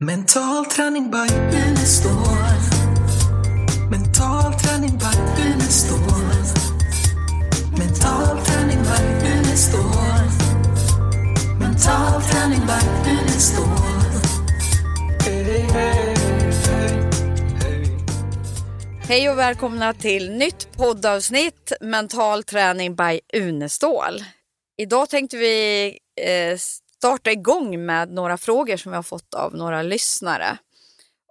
Mental 0.00 0.64
träning 0.64 1.10
by 1.10 1.34
Unestål. 1.34 2.12
Mental 3.90 4.52
träning 4.52 4.98
by 4.98 5.42
Unestål. 5.42 6.00
Mental 7.78 8.44
träning 8.44 8.82
by 8.82 9.28
Unestål. 9.28 10.30
Mental 11.60 12.22
träning 12.22 12.60
by 12.66 13.10
Unestål. 13.10 13.66
Hey, 15.24 15.42
hey, 15.44 15.60
hey. 15.60 16.16
Hej 19.08 19.30
och 19.30 19.38
välkomna 19.38 19.94
till 19.94 20.30
nytt 20.30 20.76
poddavsnitt 20.76 21.72
Mental 21.80 22.42
träning 22.42 22.96
by 22.96 23.20
Unestål. 23.32 24.24
Idag 24.78 25.08
tänkte 25.08 25.36
vi 25.36 25.86
eh, 26.20 26.58
starta 26.98 27.32
igång 27.32 27.86
med 27.86 28.10
några 28.10 28.36
frågor 28.36 28.76
som 28.76 28.92
vi 28.92 28.96
har 28.96 29.02
fått 29.02 29.34
av 29.34 29.54
några 29.54 29.82
lyssnare. 29.82 30.58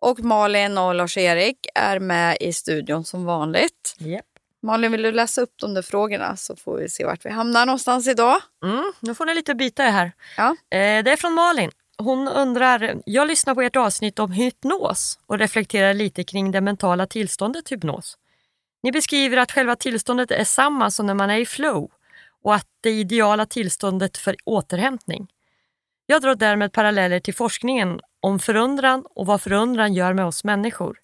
Och 0.02 0.20
Malin 0.20 0.78
och 0.78 0.96
Lars-Erik 0.96 1.68
är 1.75 2.00
med 2.00 2.38
i 2.39 2.54
studion 2.54 3.04
som 3.04 3.25
vanligt. 3.25 3.96
Yep. 4.00 4.25
Malin, 4.61 4.91
vill 4.91 5.01
du 5.01 5.11
läsa 5.11 5.41
upp 5.41 5.54
de 5.61 5.74
där 5.74 5.82
frågorna 5.82 6.36
så 6.36 6.55
får 6.55 6.78
vi 6.78 6.89
se 6.89 7.05
vart 7.05 7.25
vi 7.25 7.29
hamnar 7.29 7.65
någonstans 7.65 8.07
idag. 8.07 8.41
Mm, 8.64 8.93
nu 9.00 9.15
får 9.15 9.25
ni 9.25 9.36
lite 9.36 9.55
byta 9.55 9.83
här. 9.83 10.11
Ja. 10.38 10.50
Eh, 10.50 11.04
det 11.04 11.11
är 11.11 11.18
från 11.18 11.33
Malin. 11.33 11.71
Hon 11.97 12.27
undrar, 12.27 13.02
jag 13.05 13.27
lyssnar 13.27 13.55
på 13.55 13.61
ert 13.61 13.75
avsnitt 13.75 14.19
om 14.19 14.32
hypnos 14.32 15.19
och 15.25 15.39
reflekterar 15.39 15.93
lite 15.93 16.24
kring 16.24 16.52
det 16.52 16.61
mentala 16.61 17.07
tillståndet 17.07 17.71
hypnos. 17.71 18.18
Ni 18.83 18.91
beskriver 18.91 19.38
att 19.38 19.52
själva 19.52 19.75
tillståndet 19.75 20.32
är 20.32 20.43
samma 20.43 20.91
som 20.91 21.05
när 21.05 21.13
man 21.13 21.29
är 21.29 21.38
i 21.38 21.46
flow 21.46 21.91
och 22.43 22.55
att 22.55 22.68
det 22.82 22.91
ideala 22.91 23.46
tillståndet 23.46 24.18
för 24.18 24.36
återhämtning. 24.43 25.27
Jag 26.05 26.21
drar 26.21 26.36
därmed 26.36 26.71
paralleller 26.73 27.19
till 27.19 27.33
forskningen 27.36 28.00
om 28.19 28.39
förundran 28.39 29.05
och 29.09 29.25
vad 29.25 29.41
förundran 29.41 29.93
gör 29.93 30.13
med 30.13 30.25
oss 30.25 30.43
människor. 30.43 30.97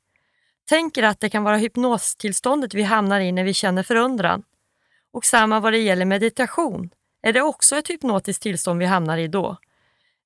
Tänker 0.69 1.03
att 1.03 1.19
det 1.19 1.29
kan 1.29 1.43
vara 1.43 1.57
hypnostillståndet 1.57 2.73
vi 2.73 2.83
hamnar 2.83 3.19
i 3.19 3.31
när 3.31 3.43
vi 3.43 3.53
känner 3.53 3.83
förundran. 3.83 4.43
Och 5.13 5.25
samma 5.25 5.59
vad 5.59 5.73
det 5.73 5.79
gäller 5.79 6.05
meditation. 6.05 6.89
Är 7.21 7.33
det 7.33 7.41
också 7.41 7.75
ett 7.77 7.89
hypnotiskt 7.89 8.43
tillstånd 8.43 8.79
vi 8.79 8.85
hamnar 8.85 9.17
i 9.17 9.27
då? 9.27 9.57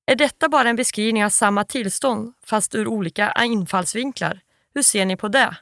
Är 0.06 0.16
detta 0.16 0.48
bara 0.48 0.68
en 0.68 0.76
beskrivning 0.76 1.24
av 1.24 1.28
samma 1.30 1.64
tillstånd 1.64 2.34
fast 2.44 2.74
ur 2.74 2.88
olika 2.88 3.32
infallsvinklar? 3.44 4.40
Hur 4.74 4.82
ser 4.82 5.04
ni 5.06 5.16
på 5.16 5.28
det? 5.28 5.56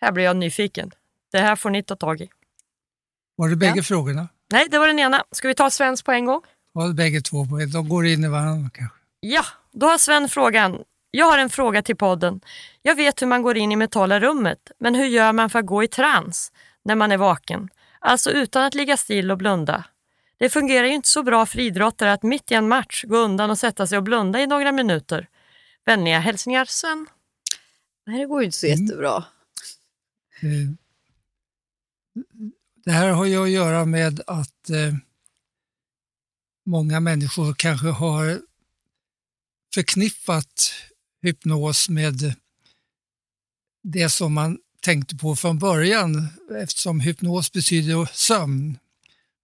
Här 0.00 0.12
blir 0.12 0.24
jag 0.24 0.36
nyfiken. 0.36 0.90
Det 1.32 1.38
här 1.38 1.56
får 1.56 1.70
ni 1.70 1.82
ta 1.82 1.96
tag 1.96 2.20
i. 2.20 2.28
Var 3.36 3.48
det 3.48 3.56
bägge 3.56 3.72
Ja. 3.76 3.82
frågorna? 3.82 4.28
Nej, 4.52 4.66
det 4.70 4.78
var 4.78 4.86
den 4.86 4.98
ena. 4.98 5.24
Ska 5.30 5.48
vi 5.48 5.54
ta 5.54 5.70
Svens 5.70 6.02
på 6.02 6.12
en 6.12 6.24
gång? 6.24 6.42
Det 6.74 6.94
bägge 6.94 7.20
två? 7.20 7.44
De 7.72 7.88
går 7.88 8.06
in 8.06 8.24
i 8.24 8.28
varandra 8.28 8.70
kanske. 8.74 8.96
Ja, 9.20 9.44
då 9.72 9.86
har 9.86 9.98
Sven 9.98 10.28
frågan. 10.28 10.78
Jag 11.10 11.26
har 11.26 11.38
en 11.38 11.50
fråga 11.50 11.82
till 11.82 11.96
podden. 11.96 12.40
Jag 12.82 12.94
vet 12.94 13.22
hur 13.22 13.26
man 13.26 13.42
går 13.42 13.56
in 13.56 13.72
i 13.72 13.76
mentala 13.76 14.20
rummet, 14.20 14.70
men 14.80 14.94
hur 14.94 15.06
gör 15.06 15.32
man 15.32 15.50
för 15.50 15.58
att 15.58 15.66
gå 15.66 15.84
i 15.84 15.88
trans 15.88 16.52
när 16.84 16.94
man 16.94 17.12
är 17.12 17.16
vaken? 17.16 17.68
Alltså 17.98 18.30
utan 18.30 18.62
att 18.64 18.74
ligga 18.74 18.96
still 18.96 19.30
och 19.30 19.38
blunda. 19.38 19.84
Det 20.38 20.50
fungerar 20.50 20.86
ju 20.86 20.94
inte 20.94 21.08
så 21.08 21.22
bra 21.22 21.46
för 21.46 21.58
idrottare 21.60 22.12
att 22.12 22.22
mitt 22.22 22.50
i 22.50 22.54
en 22.54 22.68
match 22.68 23.04
gå 23.04 23.16
undan 23.16 23.50
och 23.50 23.58
sätta 23.58 23.86
sig 23.86 23.98
och 23.98 24.04
blunda 24.04 24.40
i 24.40 24.46
några 24.46 24.72
minuter. 24.72 25.28
Vänliga 25.84 26.18
hälsningar 26.18 26.64
Sven. 26.64 27.06
Nej, 28.06 28.20
det 28.20 28.26
går 28.26 28.40
ju 28.40 28.44
inte 28.46 28.56
så 28.58 28.66
Mm. 28.66 28.84
jättebra. 28.84 29.24
Eh, 30.42 30.70
Det 32.84 32.90
här 32.92 33.08
har 33.08 33.24
ju 33.24 33.42
att 33.42 33.50
göra 33.50 33.84
med 33.84 34.20
att 34.26 34.70
eh, 34.70 34.94
många 36.66 37.00
människor 37.00 37.54
kanske 37.54 37.86
har 37.88 38.40
förknippat 39.74 40.72
hypnos 41.22 41.88
med 41.88 42.34
det 43.82 44.08
som 44.08 44.32
man 44.32 44.58
tänkte 44.80 45.16
på 45.16 45.36
från 45.36 45.58
början 45.58 46.28
eftersom 46.60 47.00
hypnos 47.00 47.52
betyder 47.52 48.08
sömn. 48.12 48.78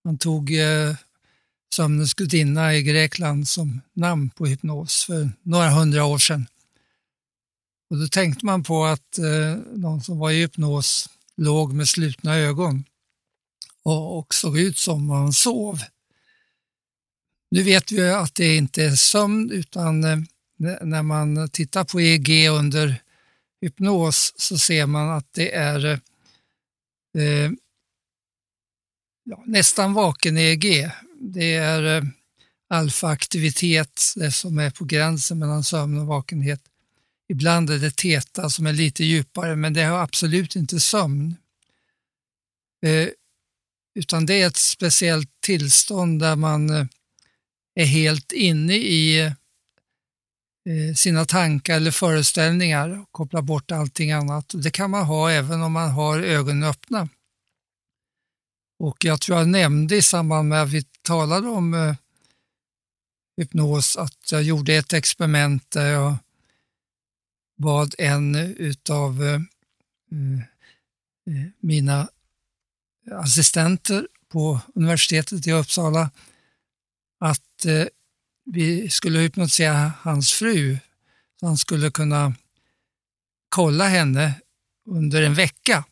Man 0.04 0.18
tog 0.18 0.54
eh, 0.54 0.94
sömnens 1.74 2.14
gudinna 2.14 2.74
i 2.74 2.82
Grekland 2.82 3.48
som 3.48 3.80
namn 3.92 4.30
på 4.30 4.46
hypnos 4.46 5.04
för 5.04 5.30
några 5.42 5.70
hundra 5.70 6.04
år 6.04 6.18
sedan. 6.18 6.46
Och 7.90 7.98
då 7.98 8.08
tänkte 8.08 8.46
man 8.46 8.62
på 8.62 8.84
att 8.84 9.18
eh, 9.18 9.56
någon 9.74 10.02
som 10.02 10.18
var 10.18 10.30
i 10.30 10.40
hypnos 10.40 11.08
låg 11.36 11.72
med 11.72 11.88
slutna 11.88 12.36
ögon 12.36 12.84
och, 13.82 14.18
och 14.18 14.34
såg 14.34 14.58
ut 14.58 14.78
som 14.78 14.94
om 14.94 15.06
man 15.06 15.32
sov. 15.32 15.80
Nu 17.50 17.62
vet 17.62 17.92
vi 17.92 18.10
att 18.10 18.34
det 18.34 18.56
inte 18.56 18.84
är 18.84 18.94
sömn 18.94 19.50
utan 19.50 20.04
eh, 20.04 20.18
när 20.80 21.02
man 21.02 21.48
tittar 21.48 21.84
på 21.84 22.00
EEG 22.00 22.48
under 22.48 23.02
hypnos 23.60 24.34
så 24.36 24.58
ser 24.58 24.86
man 24.86 25.10
att 25.10 25.32
det 25.32 25.54
är 25.54 25.84
eh, 25.84 25.98
eh 27.22 27.50
ja, 29.24 29.42
nästan 29.46 29.92
vaken 29.94 30.36
EEG. 30.36 30.90
Det 31.20 31.54
är 31.54 31.96
eh, 31.96 32.04
alfaaktivitet, 32.68 34.02
det 34.16 34.32
som 34.32 34.58
är 34.58 34.70
på 34.70 34.84
gränsen 34.84 35.38
mellan 35.38 35.64
sömn 35.64 35.98
och 35.98 36.06
vakenhet. 36.06 36.60
Ibland 37.28 37.70
är 37.70 37.78
det 37.78 37.96
teta 37.96 38.50
som 38.50 38.66
är 38.66 38.72
lite 38.72 39.04
djupare 39.04 39.56
men 39.56 39.72
det 39.72 39.82
har 39.82 39.98
absolut 39.98 40.56
inte 40.56 40.80
sömn. 40.80 41.36
Eh, 42.86 43.08
utan 43.94 44.26
det 44.26 44.42
är 44.42 44.46
ett 44.46 44.56
speciellt 44.56 45.30
tillstånd 45.40 46.20
där 46.20 46.36
man 46.36 46.70
eh, 46.70 46.86
är 47.80 47.86
helt 47.86 48.32
inne 48.32 48.74
i 48.74 49.20
eh, 49.20 50.94
sina 50.96 51.24
tankar 51.24 51.76
eller 51.76 51.90
föreställningar 51.90 53.00
och 53.00 53.12
kopplar 53.12 53.42
bort 53.42 53.70
allting 53.70 54.12
annat. 54.12 54.52
Det 54.54 54.70
kan 54.70 54.90
man 54.90 55.04
ha 55.04 55.30
även 55.30 55.62
om 55.62 55.72
man 55.72 55.90
har 55.90 56.18
ögonen 56.18 56.62
öppna. 56.62 57.08
Och 58.78 59.04
jag 59.04 59.20
tror 59.20 59.38
jag 59.38 59.48
nämnde 59.48 59.96
i 59.96 60.02
samband 60.02 60.48
med 60.48 60.62
att 60.62 60.68
vi 60.68 60.84
talade 61.02 61.48
om 61.48 61.74
eh, 61.74 61.94
hypnos 63.36 63.96
att 63.96 64.32
jag 64.32 64.42
gjorde 64.42 64.74
ett 64.74 64.92
experiment 64.92 65.70
där 65.70 65.90
jag 65.90 66.16
bad 67.58 67.94
en 67.98 68.34
utav 68.36 69.22
eh, 69.24 69.34
eh, 70.12 70.38
eh 71.26 71.46
mina 71.60 72.08
assistenter 73.10 74.08
på 74.28 74.60
universitetet 74.74 75.46
i 75.46 75.52
Uppsala 75.52 76.10
att 77.60 77.66
eh, 77.66 77.86
vi 78.44 78.90
skulle 78.90 79.18
hypnotisera 79.18 79.92
hans 80.02 80.32
fru 80.32 80.78
så 81.40 81.46
han 81.46 81.56
skulle 81.56 81.90
kunna 81.90 82.34
kolla 83.48 83.88
henne 83.88 84.34
under 84.86 85.22
en 85.22 85.34
vecka. 85.34 85.84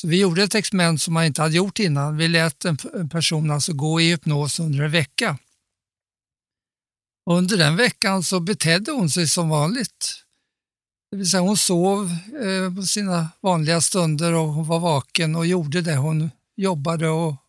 Så 0.00 0.08
vi 0.08 0.20
gjorde 0.20 0.42
ett 0.42 0.54
experiment 0.54 1.02
som 1.02 1.14
man 1.14 1.24
inte 1.24 1.42
hade 1.42 1.56
gjort 1.56 1.78
innan. 1.78 2.16
Vi 2.16 2.28
lät 2.28 2.64
en, 2.64 2.78
en 2.94 3.08
person 3.08 3.50
alltså 3.50 3.72
gå 3.72 4.00
i 4.00 4.10
hypnos 4.10 4.60
under 4.60 4.84
en 4.84 4.90
vecka. 4.90 5.38
Och 7.26 7.36
under 7.36 7.56
den 7.56 7.76
veckan 7.76 8.22
så 8.22 8.40
betedde 8.40 8.92
hon 8.92 9.10
sig 9.10 9.28
som 9.28 9.48
vanligt. 9.48 10.24
Det 11.10 11.16
vill 11.16 11.30
säga 11.30 11.40
hon 11.40 11.56
sov 11.56 12.10
eh, 12.42 12.74
på 12.76 12.82
sina 12.82 13.28
vanliga 13.40 13.80
stunder 13.80 14.32
och 14.32 14.48
hon 14.48 14.66
var 14.66 14.80
vaken 14.80 15.36
och 15.36 15.46
gjorde 15.46 15.80
det. 15.80 15.96
Hon 15.96 16.30
jobbade 16.56 17.08
och 17.08 17.41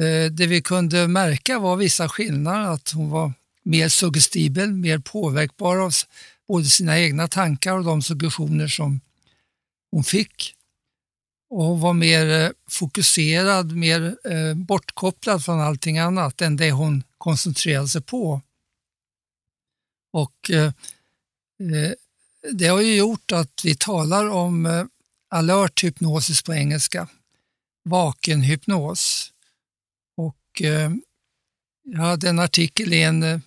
Eh, 0.00 0.30
det 0.30 0.46
vi 0.46 0.62
kunde 0.62 1.08
märka 1.08 1.58
var 1.58 1.76
vissa 1.76 2.08
skillnader, 2.08 2.60
att 2.60 2.90
hon 2.90 3.10
var 3.10 3.32
mer 3.62 3.88
suggestibel, 3.88 4.72
mer 4.72 4.98
påverkbar 4.98 5.76
av 5.76 5.92
både 6.48 6.64
sina 6.64 6.98
egna 6.98 7.28
tankar 7.28 7.72
och 7.72 7.84
de 7.84 8.02
suggestioner 8.02 8.68
som 8.68 9.00
hon 9.90 10.04
fick. 10.04 10.54
Och 11.50 11.64
hon 11.64 11.80
var 11.80 11.92
mer 11.92 12.30
eh, 12.30 12.50
fokuserad, 12.70 13.72
mer 13.72 14.16
eh, 14.24 14.54
bortkopplad 14.54 15.44
från 15.44 15.60
allting 15.60 15.98
annat 15.98 16.40
än 16.42 16.56
det 16.56 16.70
hon 16.70 17.02
koncentrerade 17.18 17.88
sig 17.88 18.02
på. 18.02 18.40
Och 20.12 20.50
Det 22.52 22.66
har 22.66 22.80
ju 22.80 22.96
gjort 22.96 23.32
att 23.32 23.60
vi 23.64 23.74
talar 23.74 24.28
om 24.28 24.88
alert 25.30 25.84
hypnosis 25.84 26.42
på 26.42 26.54
engelska, 26.54 27.08
vakenhypnos. 27.84 29.32
Och 30.56 30.62
eh, 30.62 30.90
jag 31.84 31.98
hade 31.98 32.28
en 32.28 32.38
artikel 32.38 32.92
i 32.92 33.02
en 33.02 33.22
eh, 33.22 33.40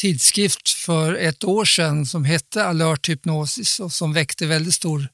tidskrift 0.00 0.68
för 0.68 1.14
ett 1.14 1.44
år 1.44 1.64
sedan 1.64 2.06
som 2.06 2.24
hette 2.24 2.64
Alert 2.64 3.08
hypnosis 3.08 3.80
och 3.80 3.92
som 3.92 4.12
väckte 4.12 4.46
väldigt 4.46 4.74
stor 4.74 5.08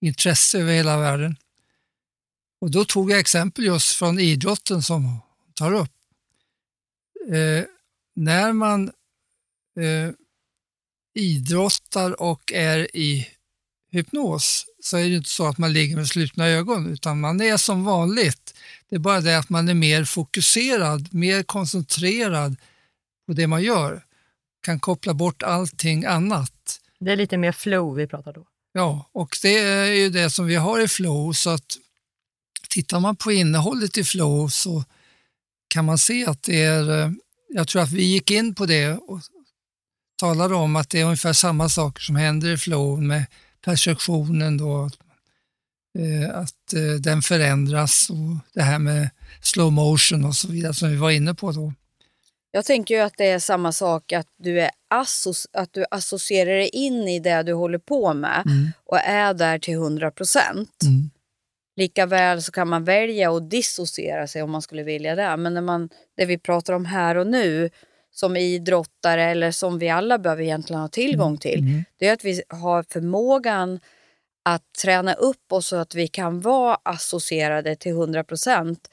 intresse 0.00 0.58
över 0.58 0.72
hela 0.72 0.98
världen. 0.98 1.36
Och 2.60 2.70
då 2.70 2.84
tog 2.84 3.10
jag 3.10 3.20
exempel 3.20 3.64
just 3.64 3.92
från 3.92 4.18
idrotten 4.18 4.82
som 4.82 5.04
hon 5.04 5.20
tar 5.54 5.72
upp. 5.72 5.92
Eh, 7.28 7.64
när 8.16 8.52
man 8.52 8.88
eh, 9.80 10.10
idrottar 11.14 12.22
och 12.22 12.52
är 12.52 12.96
i 12.96 13.28
hypnos 13.90 14.66
så 14.82 14.96
är 14.96 15.08
det 15.08 15.16
inte 15.16 15.30
så 15.30 15.46
att 15.46 15.58
man 15.58 15.72
ligger 15.72 15.96
med 15.96 16.08
slutna 16.08 16.48
ögon 16.48 16.92
utan 16.92 17.20
man 17.20 17.40
är 17.40 17.56
som 17.56 17.84
vanligt. 17.84 18.54
Det 18.88 18.94
är 18.94 19.00
bara 19.00 19.20
det 19.20 19.38
att 19.38 19.48
man 19.48 19.68
är 19.68 19.74
mer 19.74 20.04
fokuserad, 20.04 21.14
mer 21.14 21.42
koncentrerad 21.42 22.56
på 23.26 23.32
det 23.32 23.46
man 23.46 23.62
gör. 23.62 24.04
kan 24.62 24.80
koppla 24.80 25.14
bort 25.14 25.42
allting 25.42 26.04
annat. 26.04 26.80
Det 27.00 27.12
är 27.12 27.16
lite 27.16 27.36
mer 27.36 27.52
flow 27.52 27.96
vi 27.96 28.06
pratar 28.06 28.32
då. 28.32 28.46
Ja, 28.72 29.10
och 29.12 29.36
det 29.42 29.58
är 29.58 29.84
ju 29.84 30.10
det 30.10 30.30
som 30.30 30.46
vi 30.46 30.54
har 30.54 30.80
i 30.80 30.88
flow 30.88 31.32
så 31.32 31.50
att 31.50 31.76
tittar 32.68 33.00
man 33.00 33.16
på 33.16 33.32
innehållet 33.32 33.98
i 33.98 34.04
flow 34.04 34.48
så 34.48 34.84
kan 35.68 35.84
man 35.84 35.98
se 35.98 36.26
att 36.26 36.42
det 36.42 36.62
är, 36.62 37.02
eh, 37.02 37.10
jag 37.48 37.68
tror 37.68 37.82
att 37.82 37.92
vi 37.92 38.02
gick 38.02 38.30
in 38.30 38.54
på 38.54 38.66
det 38.66 38.92
och 38.92 39.20
talade 40.16 40.54
om 40.54 40.76
att 40.76 40.90
det 40.90 41.00
är 41.00 41.04
ungefär 41.04 41.32
samma 41.32 41.68
saker 41.68 42.02
som 42.02 42.16
händer 42.16 42.52
i 42.52 42.58
flow 42.58 43.02
med 43.02 43.26
perceptionen 43.64 44.56
då, 44.58 44.90
eh, 45.98 46.30
att 46.38 46.72
eh, 46.74 47.00
den 47.00 47.22
förändras 47.22 48.10
och 48.10 48.54
det 48.54 48.62
här 48.62 48.78
med 48.78 49.10
slow 49.42 49.72
motion 49.72 50.24
och 50.24 50.34
så 50.34 50.48
vidare 50.48 50.74
som 50.74 50.90
vi 50.90 50.96
var 50.96 51.10
inne 51.10 51.34
på 51.34 51.52
då. 51.52 51.72
Jag 52.50 52.64
tänker 52.64 52.94
ju 52.94 53.00
att 53.00 53.14
det 53.16 53.24
är 53.30 53.38
samma 53.38 53.72
sak 53.72 54.12
att 54.12 54.26
du, 54.38 54.60
är 54.60 54.70
associ- 54.94 55.46
att 55.52 55.72
du 55.72 55.84
associerar 55.90 56.50
dig 56.56 56.68
in 56.68 57.08
i 57.08 57.18
det 57.20 57.42
du 57.42 57.52
håller 57.52 57.78
på 57.78 58.14
med 58.14 58.42
Mm. 58.46 58.70
och 58.84 58.98
är 58.98 59.34
där 59.34 59.58
till 59.58 59.74
100 59.74 60.10
procent. 60.10 60.82
Mm. 60.82 61.10
Likaväl 61.76 62.42
så 62.42 62.52
kan 62.52 62.68
man 62.68 62.84
välja 62.84 63.30
att 63.36 63.50
dissociera 63.50 64.26
sig 64.26 64.42
om 64.42 64.50
man 64.50 64.62
skulle 64.62 64.82
vilja 64.82 65.14
det. 65.14 65.36
Men 65.36 65.54
när 65.54 65.60
man, 65.60 65.88
det 66.16 66.24
vi 66.24 66.38
pratar 66.38 66.72
om 66.72 66.84
här 66.84 67.16
och 67.16 67.26
nu 67.26 67.70
som 68.10 68.36
idrottare 68.36 69.24
eller 69.24 69.50
som 69.50 69.78
vi 69.78 69.88
alla 69.88 70.18
behöver 70.18 70.42
egentligen 70.42 70.80
ha 70.80 70.88
tillgång 70.88 71.38
till. 71.38 71.58
Mm. 71.58 71.84
Det 71.96 72.08
är 72.08 72.12
att 72.12 72.24
vi 72.24 72.42
har 72.48 72.82
förmågan 72.82 73.80
att 74.44 74.72
träna 74.82 75.14
upp 75.14 75.52
oss 75.52 75.66
så 75.66 75.76
att 75.76 75.94
vi 75.94 76.08
kan 76.08 76.40
vara 76.40 76.78
associerade 76.82 77.76
till 77.76 77.92
100 77.92 78.24
procent 78.24 78.88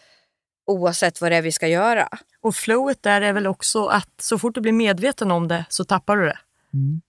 oavsett 0.66 1.22
vad 1.22 1.32
det 1.32 1.36
är 1.36 1.42
vi 1.42 1.52
ska 1.52 1.68
göra. 1.68 2.10
Och 2.42 2.56
flowet 2.56 3.04
där 3.04 3.22
är 3.22 3.34
väl 3.34 3.48
också 3.48 3.86
att 3.86 4.22
så 4.22 4.40
fort 4.40 4.56
du 4.56 4.62
blir 4.62 4.72
medveten 4.72 5.32
om 5.32 5.48
det 5.48 5.66
så 5.70 5.84
tappar 5.86 6.18
du 6.18 6.26
det. 6.26 6.40
Mm. 6.74 7.02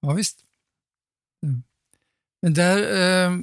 Ja, 0.00 0.12
visst. 0.12 0.38
Mm. 1.46 1.62
Men 2.42 2.54
där, 2.54 2.78
eh, 2.78 3.38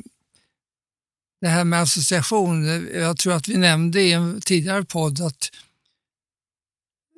det 1.42 1.48
här 1.48 1.63
med 1.63 1.81
association, 1.81 2.69
eh, 2.69 3.01
jag 3.01 3.18
tror 3.18 3.33
att 3.33 3.48
vi 3.48 3.57
nämnde 3.57 4.01
i 4.01 4.13
en 4.13 4.42
tidigare 4.42 4.83
podd 4.83 5.21
att 5.21 5.50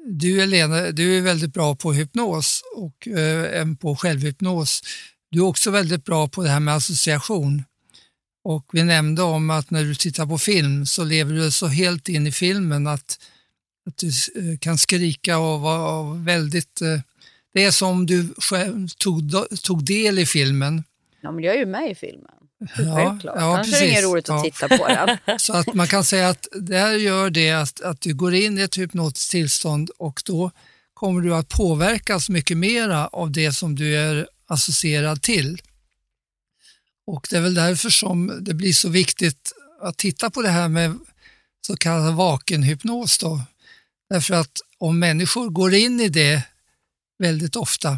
du 0.06 0.42
Elena, 0.42 0.92
du 0.92 1.18
är 1.18 1.22
väldigt 1.22 1.54
bra 1.54 1.76
på 1.76 1.94
hypnos 1.94 2.64
och 2.76 3.08
eh, 3.08 3.68
på 3.76 3.96
självhypnos. 3.96 4.82
Du 5.32 5.40
är 5.40 5.44
också 5.44 5.72
väldigt 5.72 6.06
bra 6.06 6.28
på 6.28 6.44
det 6.44 6.50
här 6.50 6.60
med 6.60 6.76
association. 6.76 7.64
Och 8.44 8.66
vi 8.72 8.84
nämnde 8.84 9.22
om 9.22 9.50
att 9.50 9.72
när 9.72 9.84
du 9.84 9.96
tittar 9.96 10.26
på 10.26 10.38
film 10.38 10.86
så 10.86 11.04
lever 11.04 11.34
du 11.34 11.52
så 11.52 11.68
helt 11.68 12.10
in 12.10 12.28
i 12.28 12.32
filmen 12.32 12.88
att, 12.88 13.20
att 13.86 13.98
du 13.98 14.08
eh, 14.08 14.58
kan 14.60 14.78
skrika 14.78 15.38
och 15.38 15.62
vara 15.62 16.14
väldigt 16.14 16.82
eh, 16.82 17.00
det 17.54 17.64
är 17.64 17.72
som 17.72 18.06
du 18.06 18.34
själv 18.38 18.88
tog, 18.88 19.32
tog 19.64 19.86
del 19.86 20.20
i 20.20 20.26
filmen. 20.26 20.84
Ja, 21.22 21.32
men 21.32 21.44
jag 21.44 21.56
är 21.56 21.60
ju 21.60 21.66
med 21.66 21.92
i 21.92 21.96
filmen. 21.96 22.39
Ja, 22.60 22.68
Självklart. 22.96 23.36
ja, 23.36 23.42
Annars 23.54 23.68
är 23.68 23.72
det 23.80 23.86
inget 23.86 23.96
precis. 23.96 24.06
roligt 24.10 24.30
att 24.30 24.36
Ja. 24.46 24.52
titta 24.52 24.78
på 24.78 24.88
den. 24.88 25.40
Så 25.40 25.54
att 25.54 25.74
man 25.74 25.88
kan 25.88 26.04
säga 26.04 26.30
att 26.30 26.48
det 26.62 26.96
gör 26.98 27.30
det 27.30 27.52
att, 27.52 27.82
att 27.82 28.02
du 28.02 28.14
går 28.14 28.34
in 28.34 28.58
i 28.58 28.62
ett 28.62 28.78
hypnotiskt 28.78 29.32
tillstånd 29.32 29.90
och 29.98 30.22
då 30.26 30.52
kommer 30.94 31.22
du 31.22 31.36
att 31.36 31.50
påverkas 31.50 32.30
mycket 32.30 32.58
mera 32.58 33.08
av 33.08 33.32
det 33.32 33.52
som 33.54 33.76
du 33.76 33.96
är 33.98 34.28
associerad 34.48 35.22
till. 35.22 35.62
Och 37.08 37.28
det 37.30 37.38
är 37.38 37.42
väl 37.42 37.54
därför 37.54 37.90
som 37.90 38.38
det 38.42 38.54
blir 38.54 38.74
så 38.74 38.90
viktigt 38.90 39.52
att 39.82 39.98
titta 39.98 40.30
på 40.30 40.42
det 40.42 40.50
här 40.50 40.68
med 40.70 41.00
så 41.68 41.78
kallad 41.78 42.16
vakenhypnos. 42.16 43.18
Då. 43.18 43.42
Därför 44.10 44.34
att 44.34 44.62
om 44.78 45.00
människor 45.00 45.50
går 45.50 45.74
in 45.74 46.00
i 46.00 46.10
det 46.10 46.44
väldigt 47.20 47.56
ofta 47.56 47.90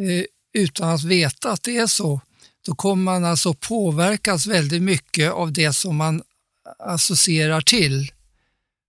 eh, 0.00 0.24
utan 0.52 0.88
att 0.88 1.02
veta 1.04 1.52
att 1.52 1.62
det 1.62 1.76
är 1.76 1.86
så, 1.86 2.20
då 2.68 2.74
kommer 2.74 3.04
man 3.04 3.24
alltså 3.24 3.54
påverkas 3.54 4.46
väldigt 4.46 4.82
mycket 4.82 5.32
av 5.32 5.52
det 5.52 5.72
som 5.72 5.96
man 5.96 6.22
associerar 6.78 7.60
till. 7.60 8.12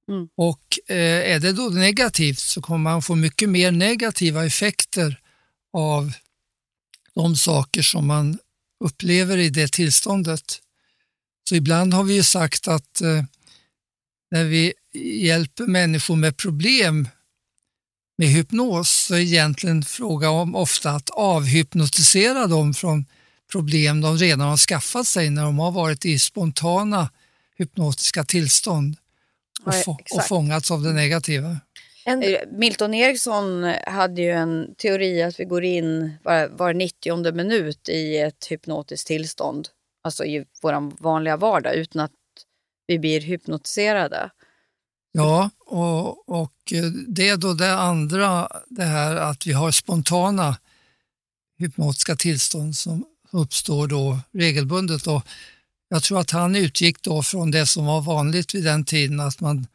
Mm. 0.09 0.27
Och 0.37 0.79
eh, 0.87 1.33
är 1.33 1.39
det 1.39 1.53
då 1.53 1.69
negativt 1.69 2.39
så 2.39 2.61
kommer 2.61 2.91
man 2.91 3.01
få 3.01 3.15
mycket 3.15 3.49
mer 3.49 3.71
negativa 3.71 4.45
effekter 4.45 5.19
av 5.73 6.11
de 7.15 7.35
saker 7.35 7.81
som 7.81 8.07
man 8.07 8.37
upplever 8.83 9.37
i 9.37 9.49
det 9.49 9.71
tillståndet. 9.71 10.61
Så 11.49 11.55
ibland 11.55 11.93
har 11.93 12.03
vi 12.03 12.13
ju 12.13 12.23
sagt 12.23 12.67
att 12.67 13.01
eh, 13.01 13.23
när 14.31 14.43
vi 14.43 14.73
hjälper 14.93 15.67
människor 15.67 16.15
med 16.15 16.37
problem 16.37 17.07
med 18.17 18.27
hypnos 18.27 18.89
så 18.89 19.15
är 19.15 19.19
egentligen 19.19 19.83
fråga 19.83 20.29
om 20.29 20.55
ofta 20.55 20.91
att 20.91 21.09
avhypnotisera 21.09 22.47
dem 22.47 22.73
från 22.73 23.05
problem 23.51 24.01
de 24.01 24.17
redan 24.17 24.47
har 24.47 24.57
skaffat 24.57 25.07
sig 25.07 25.29
när 25.29 25.43
de 25.43 25.59
har 25.59 25.71
varit 25.71 26.05
i 26.05 26.19
spontana 26.19 27.09
hypnotiska 27.57 28.23
tillstånd 28.23 28.97
och, 29.63 29.73
Ja, 29.85 29.97
och 30.15 30.25
fångats 30.27 30.71
av 30.71 30.81
det 30.81 30.93
negativa. 30.93 31.57
En, 32.05 32.23
Eh, 32.23 32.39
Milton 32.51 32.93
Eriksson 32.93 33.63
hade 33.87 34.21
ju 34.21 34.31
en 34.31 34.75
teori 34.75 35.23
att 35.23 35.39
vi 35.39 35.45
går 35.45 35.63
in 35.63 36.13
var, 36.23 36.47
var 36.47 36.73
90 36.73 37.31
minut 37.33 37.89
i 37.89 38.17
ett 38.17 38.45
hypnotiskt 38.49 39.07
tillstånd. 39.07 39.67
Alltså 40.03 40.25
i 40.25 40.45
vår 40.61 41.03
vanliga 41.03 41.37
vardag 41.37 41.75
utan 41.75 42.01
att 42.01 42.11
vi 42.87 42.99
blir 42.99 43.21
hypnotiserade. 43.21 44.29
Ja, 45.11 45.49
och, 45.65 46.29
och 46.29 46.73
eh, 46.73 46.83
det 47.07 47.29
är 47.29 47.37
då 47.37 47.53
det 47.53 47.73
andra, 47.73 48.49
det 48.67 48.83
här 48.83 49.15
att 49.15 49.47
vi 49.47 49.51
har 49.51 49.71
spontana 49.71 50.57
hypnotiska 51.57 52.15
tillstånd 52.15 52.75
som 52.75 53.05
uppstår 53.31 53.87
då 53.87 54.19
regelbundet. 54.31 55.07
Och 55.07 55.23
jag 55.89 56.03
tror 56.03 56.19
att 56.19 56.31
han 56.31 56.55
utgick 56.55 57.01
då 57.01 57.23
från 57.23 57.51
det 57.51 57.65
som 57.65 57.85
var 57.85 58.01
vanligt 58.01 58.55
vid 58.55 58.63
den 58.63 58.85
tiden, 58.85 59.19
att 59.19 59.41
man 59.41 59.67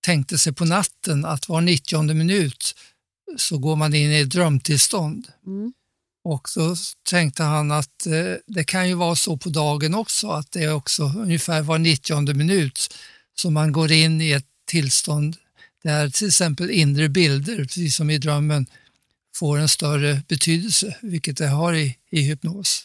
tänkte 0.00 0.38
sig 0.38 0.52
på 0.52 0.64
natten 0.64 1.24
att 1.24 1.48
var 1.48 1.60
90 1.60 2.14
minut 2.14 2.74
så 3.36 3.58
går 3.58 3.76
man 3.76 3.94
in 3.94 4.12
i 4.12 4.20
ett 4.20 4.30
drömtillstånd. 4.30 5.28
Mm. 5.46 5.72
Och 6.24 6.48
så 6.48 6.76
tänkte 7.08 7.42
han 7.42 7.70
att 7.70 8.06
eh, 8.06 8.34
det 8.46 8.64
kan 8.64 8.88
ju 8.88 8.94
vara 8.94 9.16
så 9.16 9.36
på 9.36 9.48
dagen 9.48 9.94
också, 9.94 10.28
att 10.28 10.52
det 10.52 10.64
är 10.64 10.74
också 10.74 11.12
ungefär 11.16 11.62
var 11.62 11.78
90 11.78 12.34
minut 12.34 12.94
som 13.34 13.54
man 13.54 13.72
går 13.72 13.92
in 13.92 14.20
i 14.20 14.30
ett 14.30 14.46
tillstånd 14.66 15.36
där 15.82 16.10
till 16.10 16.26
exempel 16.26 16.70
inre 16.70 17.08
bilder, 17.08 17.56
precis 17.56 17.96
som 17.96 18.10
i 18.10 18.18
drömmen, 18.18 18.66
får 19.38 19.58
en 19.58 19.68
större 19.68 20.20
betydelse, 20.28 20.96
vilket 21.02 21.36
det 21.36 21.46
har 21.46 21.74
i, 21.74 21.98
i 22.10 22.20
hypnos. 22.20 22.84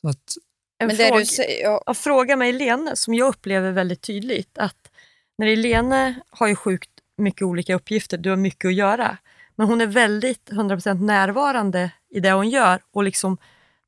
Så 0.00 0.08
att, 0.08 0.36
en 0.78 0.86
Men 0.86 0.96
det 0.96 1.06
fråga, 1.06 1.20
du 1.20 1.26
säger, 1.26 1.62
ja, 1.62 1.82
ja, 1.86 1.94
fråga 1.94 2.36
med 2.36 2.46
Helene 2.46 2.96
som 2.96 3.14
jag 3.14 3.28
upplever 3.28 3.72
väldigt 3.72 4.02
tydligt 4.02 4.58
att 4.58 4.90
när 5.38 5.46
Helene 5.46 6.14
har 6.30 6.46
ju 6.46 6.56
sjukt 6.56 6.90
mycket 7.18 7.42
olika 7.42 7.74
uppgifter, 7.74 8.18
du 8.18 8.30
har 8.30 8.36
mycket 8.36 8.68
att 8.68 8.74
göra, 8.74 9.18
men 9.56 9.66
hon 9.66 9.80
är 9.80 9.86
väldigt 9.86 10.50
100% 10.50 10.94
närvarande 11.00 11.90
i 12.10 12.20
det 12.20 12.32
hon 12.32 12.50
gör 12.50 12.80
och 12.92 13.04
liksom 13.04 13.38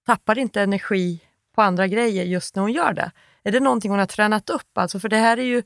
tappar 0.06 0.38
inte 0.38 0.60
energi 0.60 1.20
på 1.54 1.62
andra 1.62 1.86
grejer 1.86 2.24
just 2.24 2.56
när 2.56 2.62
hon 2.62 2.72
gör 2.72 2.92
det. 2.92 3.10
Är 3.44 3.52
det 3.52 3.60
någonting 3.60 3.90
hon 3.90 4.00
har 4.00 4.06
tränat 4.06 4.50
upp? 4.50 4.78
Alltså, 4.78 5.00
för 5.00 5.08
det 5.08 5.16
här 5.16 5.36
är 5.36 5.42
ju 5.42 5.62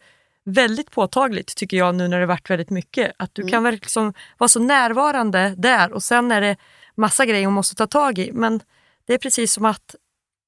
väldigt 0.49 0.91
påtagligt 0.91 1.57
tycker 1.57 1.77
jag 1.77 1.95
nu 1.95 2.09
när 2.09 2.21
det 2.21 2.27
varit 2.27 2.51
väldigt 2.51 2.71
mycket. 2.71 3.13
Att 3.17 3.35
du 3.35 3.49
kan 3.49 3.63
verkligen 3.63 3.81
liksom 3.81 4.15
vara 4.39 4.49
så 4.49 4.61
närvarande 4.61 5.55
där 5.57 5.93
och 5.93 6.03
sen 6.03 6.33
är 6.33 6.41
det 6.41 6.57
massa 6.95 7.27
grejer 7.27 7.45
hon 7.45 7.55
måste 7.55 7.75
ta 7.75 7.87
tag 7.87 8.19
i. 8.19 8.33
Men 8.33 8.61
det 9.07 9.15
är 9.15 9.19
precis 9.19 9.53
som 9.53 9.65
att 9.65 9.95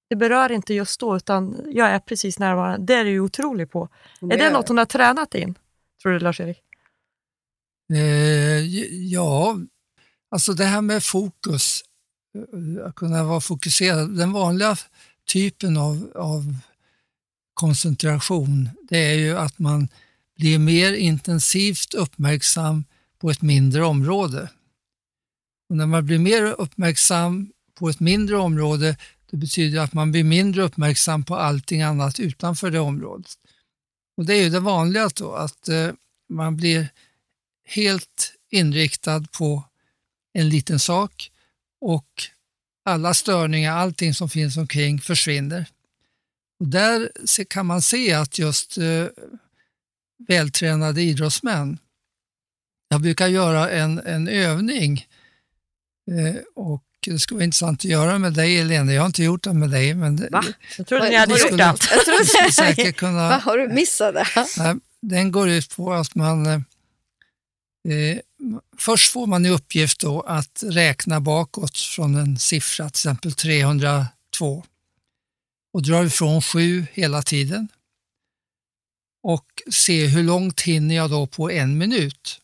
det 0.08 0.16
berör 0.16 0.52
inte 0.52 0.74
just 0.74 1.00
då 1.00 1.16
utan 1.16 1.66
jag 1.66 1.88
är 1.88 1.98
precis 1.98 2.38
närvarande. 2.38 2.86
Det 2.86 2.94
är 2.94 3.04
du 3.04 3.20
otrolig 3.20 3.70
på. 3.70 3.88
Är 4.20 4.38
det 4.38 4.50
något 4.50 4.68
hon 4.68 4.78
har 4.78 4.84
tränat 4.84 5.34
in? 5.34 5.54
Tror 6.02 6.12
du 6.12 6.18
Lars-Erik? 6.18 6.62
eh, 7.92 8.58
ja, 9.12 9.58
alltså 10.30 10.52
det 10.52 10.64
här 10.64 10.80
med 10.80 11.04
fokus, 11.04 11.82
eh, 12.34 12.86
att 12.86 12.94
kunna 12.94 13.24
vara 13.24 13.40
fokuserad, 13.40 14.18
den 14.18 14.32
vanliga 14.32 14.76
typen 15.32 15.76
av, 15.76 16.12
av 16.14 16.54
koncentration, 17.54 18.70
det 18.88 18.98
är 18.98 19.14
ju 19.14 19.38
att 19.38 19.58
man 19.58 19.88
blir 20.36 20.58
mer 20.58 20.92
intensivt 20.92 21.94
uppmärksam 21.94 22.84
på 23.18 23.30
ett 23.30 23.42
mindre 23.42 23.84
område. 23.84 24.50
Och 25.68 25.76
när 25.76 25.86
man 25.86 26.06
blir 26.06 26.18
mer 26.18 26.42
uppmärksam 26.42 27.52
på 27.74 27.88
ett 27.88 28.00
mindre 28.00 28.36
område, 28.36 28.96
det 29.30 29.36
betyder 29.36 29.80
att 29.80 29.92
man 29.92 30.12
blir 30.12 30.24
mindre 30.24 30.62
uppmärksam 30.62 31.24
på 31.24 31.36
allting 31.36 31.82
annat 31.82 32.20
utanför 32.20 32.70
det 32.70 32.80
området. 32.80 33.34
Och 34.16 34.26
Det 34.26 34.34
är 34.34 34.42
ju 34.42 34.50
det 34.50 34.60
vanliga 34.60 35.10
då, 35.14 35.32
att 35.32 35.68
eh, 35.68 35.90
man 36.28 36.56
blir 36.56 36.88
helt 37.66 38.34
inriktad 38.50 39.26
på 39.32 39.64
en 40.32 40.48
liten 40.48 40.78
sak 40.78 41.30
och 41.80 42.08
alla 42.84 43.14
störningar, 43.14 43.76
allting 43.76 44.14
som 44.14 44.28
finns 44.28 44.56
omkring 44.56 45.00
försvinner. 45.00 45.66
Och 46.60 46.68
där 46.68 47.10
kan 47.48 47.66
man 47.66 47.82
se 47.82 48.12
att 48.12 48.38
just 48.38 48.78
eh, 48.78 49.06
vältränade 50.28 51.02
idrottsmän, 51.02 51.78
Jag 52.88 53.00
brukar 53.00 53.26
göra 53.26 53.70
en, 53.70 53.98
en 53.98 54.28
övning 54.28 55.06
eh, 56.10 56.42
och 56.54 56.84
det 57.06 57.18
skulle 57.18 57.36
vara 57.36 57.44
intressant 57.44 57.80
att 57.80 57.84
göra 57.84 58.18
med 58.18 58.32
dig 58.32 58.56
Helene. 58.56 58.92
Jag 58.92 59.02
har 59.02 59.06
inte 59.06 59.22
gjort 59.22 59.44
det 59.44 59.52
med 59.52 59.70
dig. 59.70 59.94
Men 59.94 60.16
det, 60.16 60.28
Va? 60.30 60.44
Jag 60.78 60.86
trodde 60.86 61.08
ni 61.08 61.16
hade 61.16 61.38
gjort 61.38 61.60
allt. 61.60 61.88
Jag 61.90 62.26
skulle 62.26 62.52
säkert 62.52 62.96
kunna... 62.96 63.28
Va, 63.28 63.36
har 63.44 63.58
du 63.58 63.68
missat 63.68 64.14
det? 64.14 64.26
Nej, 64.58 64.74
den 65.02 65.32
går 65.32 65.48
ut 65.48 65.76
på 65.76 65.92
att 65.92 66.14
man 66.14 66.46
eh, 66.46 66.60
eh, 67.88 68.18
först 68.78 69.12
får 69.12 69.26
man 69.26 69.46
i 69.46 69.50
uppgift 69.50 70.00
då 70.00 70.20
att 70.20 70.64
räkna 70.66 71.20
bakåt 71.20 71.78
från 71.78 72.14
en 72.14 72.38
siffra, 72.38 72.84
till 72.84 72.90
exempel 72.90 73.32
302 73.32 74.64
och 75.72 75.82
drar 75.82 76.04
ifrån 76.04 76.42
7 76.42 76.86
hela 76.92 77.22
tiden 77.22 77.68
och 79.22 79.62
se 79.70 80.06
hur 80.06 80.22
långt 80.22 80.60
hinner 80.60 80.94
jag 80.94 81.10
då 81.10 81.26
på 81.26 81.50
en 81.50 81.78
minut. 81.78 82.40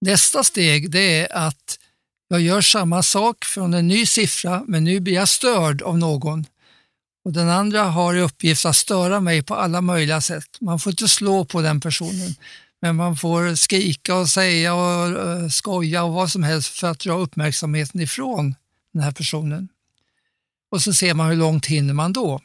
Nästa 0.00 0.44
steg 0.44 0.90
det 0.90 1.20
är 1.20 1.36
att 1.36 1.78
jag 2.28 2.40
gör 2.40 2.60
samma 2.60 3.02
sak 3.02 3.44
från 3.44 3.74
en 3.74 3.88
ny 3.88 4.06
siffra 4.06 4.64
men 4.66 4.84
nu 4.84 5.00
blir 5.00 5.14
jag 5.14 5.28
störd 5.28 5.82
av 5.82 5.98
någon 5.98 6.44
och 7.24 7.32
den 7.32 7.48
andra 7.48 7.82
har 7.82 8.14
i 8.14 8.20
uppgift 8.20 8.66
att 8.66 8.76
störa 8.76 9.20
mig 9.20 9.42
på 9.42 9.54
alla 9.54 9.80
möjliga 9.80 10.20
sätt. 10.20 10.60
Man 10.60 10.78
får 10.78 10.90
inte 10.90 11.08
slå 11.08 11.44
på 11.44 11.62
den 11.62 11.80
personen, 11.80 12.34
men 12.80 12.96
man 12.96 13.16
får 13.16 13.54
skrika 13.54 14.14
och 14.14 14.28
säga 14.28 14.74
och 14.74 15.28
eh, 15.28 15.48
skoja 15.48 16.04
och 16.04 16.12
vad 16.12 16.30
som 16.30 16.42
helst 16.42 16.68
för 16.68 16.86
att 16.86 16.98
dra 16.98 17.12
uppmärksamheten 17.12 18.00
ifrån 18.00 18.54
den 18.92 19.02
här 19.02 19.12
personen. 19.12 19.68
Och 20.70 20.82
så 20.82 20.92
ser 20.92 21.14
man 21.14 21.28
hur 21.28 21.36
långt 21.36 21.66
hinner 21.66 21.94
man 21.94 22.12
då. 22.12 22.40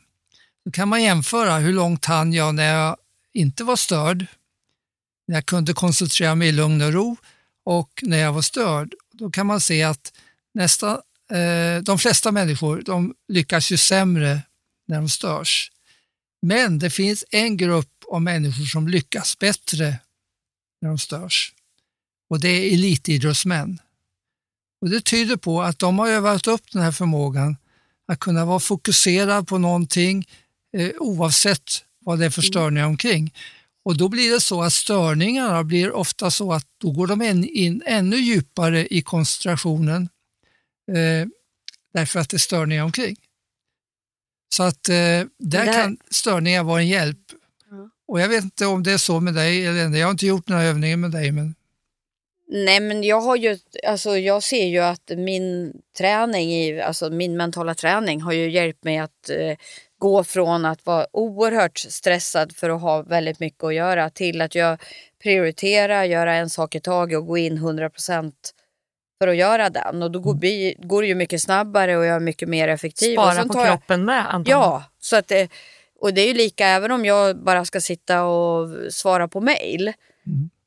Då 0.65 0.71
kan 0.71 0.87
man 0.87 1.03
jämföra 1.03 1.57
hur 1.57 1.73
långt 1.73 2.05
hann 2.05 2.33
jag 2.33 2.55
när 2.55 2.73
jag 2.73 2.97
inte 3.33 3.63
var 3.63 3.75
störd, 3.75 4.25
när 5.27 5.35
jag 5.35 5.45
kunde 5.45 5.73
koncentrera 5.73 6.35
mig 6.35 6.47
i 6.47 6.51
lugn 6.51 6.81
och 6.81 6.93
ro 6.93 7.17
och 7.63 7.99
när 8.01 8.17
jag 8.17 8.33
var 8.33 8.41
störd. 8.41 8.93
Då 9.11 9.31
kan 9.31 9.47
man 9.47 9.61
se 9.61 9.83
att 9.83 10.13
nästa, 10.53 10.91
eh, 11.31 11.83
de 11.83 11.99
flesta 11.99 12.31
människor 12.31 12.81
de 12.85 13.15
lyckas 13.27 13.71
ju 13.71 13.77
sämre 13.77 14.41
när 14.87 14.97
de 14.97 15.09
störs. 15.09 15.71
Men 16.41 16.79
det 16.79 16.89
finns 16.89 17.25
en 17.31 17.57
grupp 17.57 18.03
av 18.11 18.21
människor 18.21 18.65
som 18.65 18.87
lyckas 18.87 19.39
bättre 19.39 19.99
när 20.81 20.89
de 20.89 20.97
störs. 20.97 21.53
Och 22.29 22.39
det 22.39 22.49
är 22.49 22.73
elitidrottsmän. 22.73 23.79
Och 24.81 24.89
det 24.89 25.01
tyder 25.01 25.35
på 25.35 25.61
att 25.61 25.79
de 25.79 25.99
har 25.99 26.07
övat 26.07 26.47
upp 26.47 26.71
den 26.71 26.81
här 26.81 26.91
förmågan 26.91 27.57
att 28.11 28.19
kunna 28.19 28.45
vara 28.45 28.59
fokuserad 28.59 29.47
på 29.47 29.57
någonting 29.57 30.25
eh, 30.77 30.89
oavsett 30.99 31.85
vad 31.99 32.19
det 32.19 32.25
är 32.25 32.29
för 32.29 32.41
störningar 32.41 32.85
omkring. 32.87 33.33
Och 33.85 33.97
då 33.97 34.09
blir 34.09 34.31
det 34.31 34.41
så 34.41 34.61
att 34.63 34.73
störningarna 34.73 35.63
blir 35.63 35.91
ofta 35.91 36.31
så 36.31 36.53
att 36.53 36.65
då 36.81 36.91
går 36.91 37.07
de 37.07 37.21
in, 37.21 37.43
in 37.43 37.83
ännu 37.85 38.15
djupare 38.17 38.87
i 38.93 39.01
koncentrationen 39.01 40.09
eh, 40.91 41.27
därför 41.93 42.19
att 42.19 42.29
det 42.29 42.37
är 42.37 42.39
störningar 42.39 42.83
omkring. 42.83 43.15
Så 44.55 44.63
att 44.63 44.89
eh, 44.89 44.95
där 44.95 45.27
Det 45.39 45.57
här- 45.57 45.83
kan 45.83 45.97
störningar 46.09 46.63
vara 46.63 46.81
en 46.81 46.87
hjälp. 46.87 47.17
Ja. 47.69 47.89
Och 48.07 48.21
jag 48.21 48.27
vet 48.29 48.43
inte 48.43 48.65
om 48.65 48.83
det 48.83 48.91
är 48.91 48.97
så 48.97 49.19
med 49.19 49.33
dig, 49.33 49.65
eller 49.65 49.97
jag 49.97 50.07
har 50.07 50.11
inte 50.11 50.25
gjort 50.27 50.47
några 50.47 50.63
övningar 50.63 50.97
med 50.97 51.11
dig, 51.11 51.31
men 51.31 51.55
Nej, 52.53 52.79
men 52.79 53.03
jag 53.03 53.21
har 53.21 53.35
ju, 53.35 53.57
alltså 53.87 54.17
jag 54.17 54.43
ser 54.43 54.65
ju 54.65 54.79
att 54.79 55.11
min 55.17 55.73
träning, 55.97 56.51
i, 56.53 56.81
alltså 56.81 57.09
min 57.09 57.37
mentala 57.37 57.75
träning 57.75 58.21
har 58.21 58.31
ju 58.33 58.49
hjälpt 58.51 58.83
mig 58.83 58.97
att 58.97 59.29
eh, 59.29 59.57
gå 59.97 60.23
från 60.23 60.65
att 60.65 60.85
vara 60.85 61.05
oerhört 61.11 61.77
stressad 61.79 62.55
för 62.55 62.69
att 62.69 62.81
ha 62.81 63.01
väldigt 63.01 63.39
mycket 63.39 63.63
att 63.63 63.73
göra 63.75 64.09
till 64.09 64.41
att 64.41 64.55
jag 64.55 64.81
prioriterar, 65.23 66.03
göra 66.03 66.33
en 66.35 66.49
sak 66.49 66.75
i 66.75 66.79
taget 66.79 67.17
och 67.17 67.25
gå 67.27 67.37
in 67.37 67.57
100% 67.57 68.33
för 69.21 69.27
att 69.27 69.35
göra 69.35 69.69
den. 69.69 70.03
Och 70.03 70.11
då 70.11 70.19
går, 70.19 70.33
bli- 70.33 70.75
går 70.79 71.01
det 71.01 71.07
ju 71.07 71.15
mycket 71.15 71.41
snabbare 71.41 71.97
och 71.97 72.05
jag 72.05 72.15
är 72.15 72.19
mycket 72.19 72.49
mer 72.49 72.67
effektiv. 72.67 73.13
Spara 73.15 73.43
på 73.43 73.53
tar 73.53 73.59
jag- 73.65 73.67
kroppen 73.67 74.05
med 74.05 74.33
antagligen. 74.33 74.59
Ja, 74.61 74.83
så 74.99 75.15
att 75.15 75.27
det, 75.27 75.49
och 75.99 76.13
det 76.13 76.21
är 76.21 76.27
ju 76.27 76.33
lika 76.33 76.67
även 76.67 76.91
om 76.91 77.05
jag 77.05 77.37
bara 77.43 77.65
ska 77.65 77.81
sitta 77.81 78.23
och 78.23 78.69
svara 78.93 79.27
på 79.27 79.41
mail. 79.41 79.93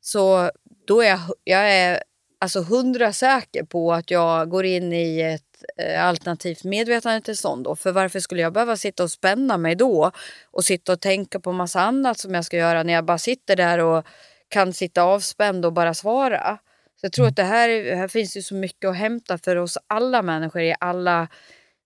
Så 0.00 0.50
då 0.87 1.03
är 1.03 1.09
jag, 1.09 1.21
jag 1.45 1.73
är 1.73 2.03
alltså 2.38 2.62
hundra 2.62 3.12
säker 3.12 3.64
på 3.64 3.93
att 3.93 4.11
jag 4.11 4.49
går 4.49 4.64
in 4.64 4.93
i 4.93 5.21
ett 5.21 5.64
eh, 5.79 6.05
alternativt 6.05 6.64
medvetandetillstånd. 6.64 7.64
Då. 7.64 7.76
För 7.76 7.93
varför 7.93 8.21
skulle 8.21 8.43
jag 8.43 8.53
behöva 8.53 8.76
sitta 8.76 9.03
och 9.03 9.11
spänna 9.11 9.57
mig 9.57 9.75
då 9.75 10.11
och 10.50 10.64
sitta 10.64 10.93
och 10.93 11.00
tänka 11.00 11.41
på 11.41 11.53
massa 11.53 11.81
annat 11.81 12.19
som 12.19 12.35
jag 12.35 12.45
ska 12.45 12.57
göra 12.57 12.83
när 12.83 12.93
jag 12.93 13.05
bara 13.05 13.19
sitter 13.19 13.57
där 13.57 13.79
och 13.79 14.05
kan 14.49 14.73
sitta 14.73 15.03
avspänd 15.03 15.67
och 15.67 15.73
bara 15.73 15.95
svara. 15.95 16.59
Så 17.00 17.07
jag 17.07 17.12
tror 17.12 17.26
att 17.26 17.37
det 17.37 17.43
här, 17.43 17.97
här 17.97 18.09
finns 18.09 18.37
ju 18.37 18.43
så 18.43 18.55
mycket 18.55 18.88
att 18.91 18.97
hämta 18.97 19.38
för 19.38 19.57
oss 19.57 19.79
alla 19.87 20.23
människor 20.23 20.62
i 20.62 20.75
alla 20.81 21.29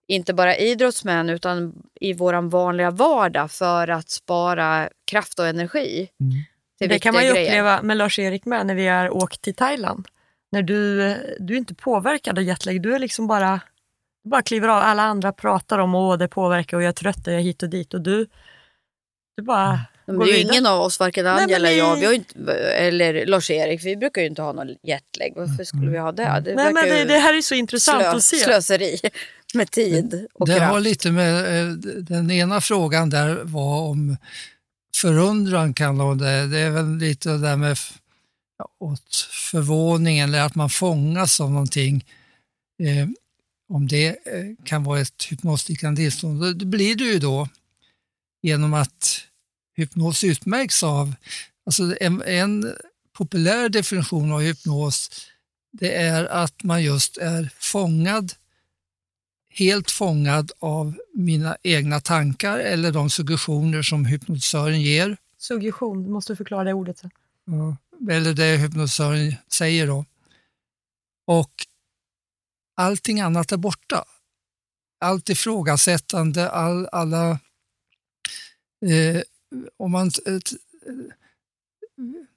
inte 0.08 0.34
bara 0.34 0.56
idrottsmän 0.56 1.30
utan 1.30 1.82
i 2.00 2.12
våran 2.12 2.48
vanliga 2.48 2.90
vardag 2.90 3.50
för 3.50 3.88
att 3.88 4.10
spara 4.10 4.88
kraft 5.10 5.38
och 5.38 5.46
energi. 5.46 6.08
Till 6.78 6.88
Det 6.88 6.98
kan 6.98 7.14
man 7.14 7.24
ju 7.26 7.32
grejer. 7.32 7.46
uppleva 7.46 7.82
med 7.82 7.96
Lars-Erik 7.96 8.44
med 8.44 8.66
när 8.66 8.74
vi 8.74 8.86
har 8.86 9.10
åkt 9.10 9.42
till 9.42 9.54
Thailand. 9.54 10.08
När 10.52 10.62
du, 10.62 10.98
du 11.40 11.54
är 11.54 11.58
inte 11.58 11.74
påverkad 11.74 12.38
av 12.38 12.44
jetlag, 12.44 12.82
du 12.82 12.94
är 12.94 12.98
liksom 12.98 13.26
bara, 13.26 13.60
du 14.24 14.30
bara 14.30 14.42
kliver 14.42 14.68
av. 14.68 14.78
Alla 14.82 15.02
andra 15.02 15.32
pratar 15.32 15.78
om 15.78 15.94
att 15.94 16.18
det 16.18 16.28
påverkar 16.28 16.76
och 16.76 16.82
jag 16.82 16.88
är 16.88 16.92
trött 16.92 17.26
och 17.26 17.32
jag 17.32 17.40
är 17.40 17.44
hit 17.44 17.62
och 17.62 17.70
dit 17.70 17.94
och 17.94 18.00
du, 18.00 18.26
du 19.36 19.42
bara 19.42 19.80
Men 20.06 20.16
går 20.16 20.24
det 20.24 20.30
är 20.30 20.32
ju 20.32 20.38
vidare. 20.38 20.54
ingen 20.54 20.66
av 20.66 20.80
oss, 20.80 21.00
varken 21.00 21.24
men 21.24 21.34
Anja 21.38 21.56
eller 21.56 21.70
jag, 21.70 21.96
vi 21.96 22.04
har 22.04 22.12
ju 22.12 22.18
inte, 22.18 22.52
eller 22.54 23.26
Lars-Erik, 23.26 23.84
vi 23.84 23.96
brukar 23.96 24.20
ju 24.22 24.26
inte 24.28 24.42
ha 24.42 24.52
någon 24.52 24.68
jetlag. 24.82 25.32
Varför 25.36 25.64
skulle 25.64 25.90
vi 25.90 25.98
ha 25.98 26.12
det? 26.12 26.42
Det 26.44 26.54
Nej, 26.54 26.72
men 26.72 26.84
det, 26.88 27.04
det 27.04 27.18
här 27.18 27.36
är 27.36 27.40
så 27.40 27.54
intressant 27.54 28.00
slö, 28.02 28.10
att 28.10 28.22
se. 28.22 28.36
slöseri 28.36 28.98
med 29.54 29.70
tid 29.70 30.26
och 30.34 30.46
det 30.46 30.56
kraft. 30.56 30.72
har 30.72 30.80
lite 30.80 31.10
med, 31.10 31.60
eh, 31.60 31.68
den 31.98 32.30
ena 32.30 32.60
frågan 32.60 33.10
där 33.10 33.38
var 33.42 33.80
om 33.90 34.16
förundran 35.02 35.74
kan 35.74 35.98
vara 35.98 36.14
det. 36.14 36.46
Det 36.46 36.58
är 36.58 36.70
väl 36.70 36.96
lite 36.96 37.28
det 37.30 37.38
där 37.38 37.56
med 37.56 37.78
ja, 38.58 38.68
åt 38.80 39.28
förvåning 39.50 40.18
eller 40.18 40.40
att 40.40 40.54
man 40.54 40.70
fångas 40.70 41.40
av 41.40 41.50
någonting. 41.50 42.04
Eh, 42.82 43.08
om 43.68 43.86
det 43.88 44.06
eh, 44.08 44.14
kan 44.64 44.84
vara 44.84 45.00
ett 45.00 45.24
hypnosliknande 45.30 46.00
tillstånd. 46.00 46.40
Det- 46.40 46.54
Det 46.54 46.64
blir 46.64 46.94
det 46.96 47.04
ju 47.04 47.18
då 47.18 47.48
genom 48.42 48.74
att 48.74 49.20
hypnos 49.76 50.24
utmärks 50.24 50.82
av, 50.82 51.14
alltså 51.66 51.96
en, 52.00 52.22
en 52.22 52.74
populär 53.16 53.68
definition 53.68 54.32
av 54.32 54.40
hypnos 54.40 55.10
det 55.72 55.94
är 55.94 56.24
att 56.24 56.62
man 56.62 56.82
just 56.82 57.16
är 57.16 57.50
fångad 57.58 58.32
helt 59.48 59.90
fångad 59.90 60.52
av 60.58 60.98
mina 61.14 61.56
egna 61.62 62.00
tankar 62.00 62.58
eller 62.58 62.92
de 62.92 63.10
suggestioner 63.10 63.82
som 63.82 64.04
hypnotisören 64.04 64.80
ger. 64.80 65.16
Suggestion, 65.38 66.04
du 66.04 66.10
måste 66.10 66.36
förklara 66.36 66.64
det 66.64 66.72
ordet 66.72 66.98
sen. 66.98 67.10
Ja, 67.44 67.76
Eller 68.12 68.34
det 68.34 68.56
hypnotisören 68.56 69.34
säger 69.48 69.86
då. 69.86 70.04
Och 71.26 71.52
allting 72.74 73.20
annat 73.20 73.52
är 73.52 73.56
borta. 73.56 74.04
Allt 75.00 75.28
ifrågasättande, 75.28 76.50
all, 76.50 76.88
alla... 76.92 77.30
Eh, 78.86 79.22
om 79.76 79.90
man, 79.90 80.10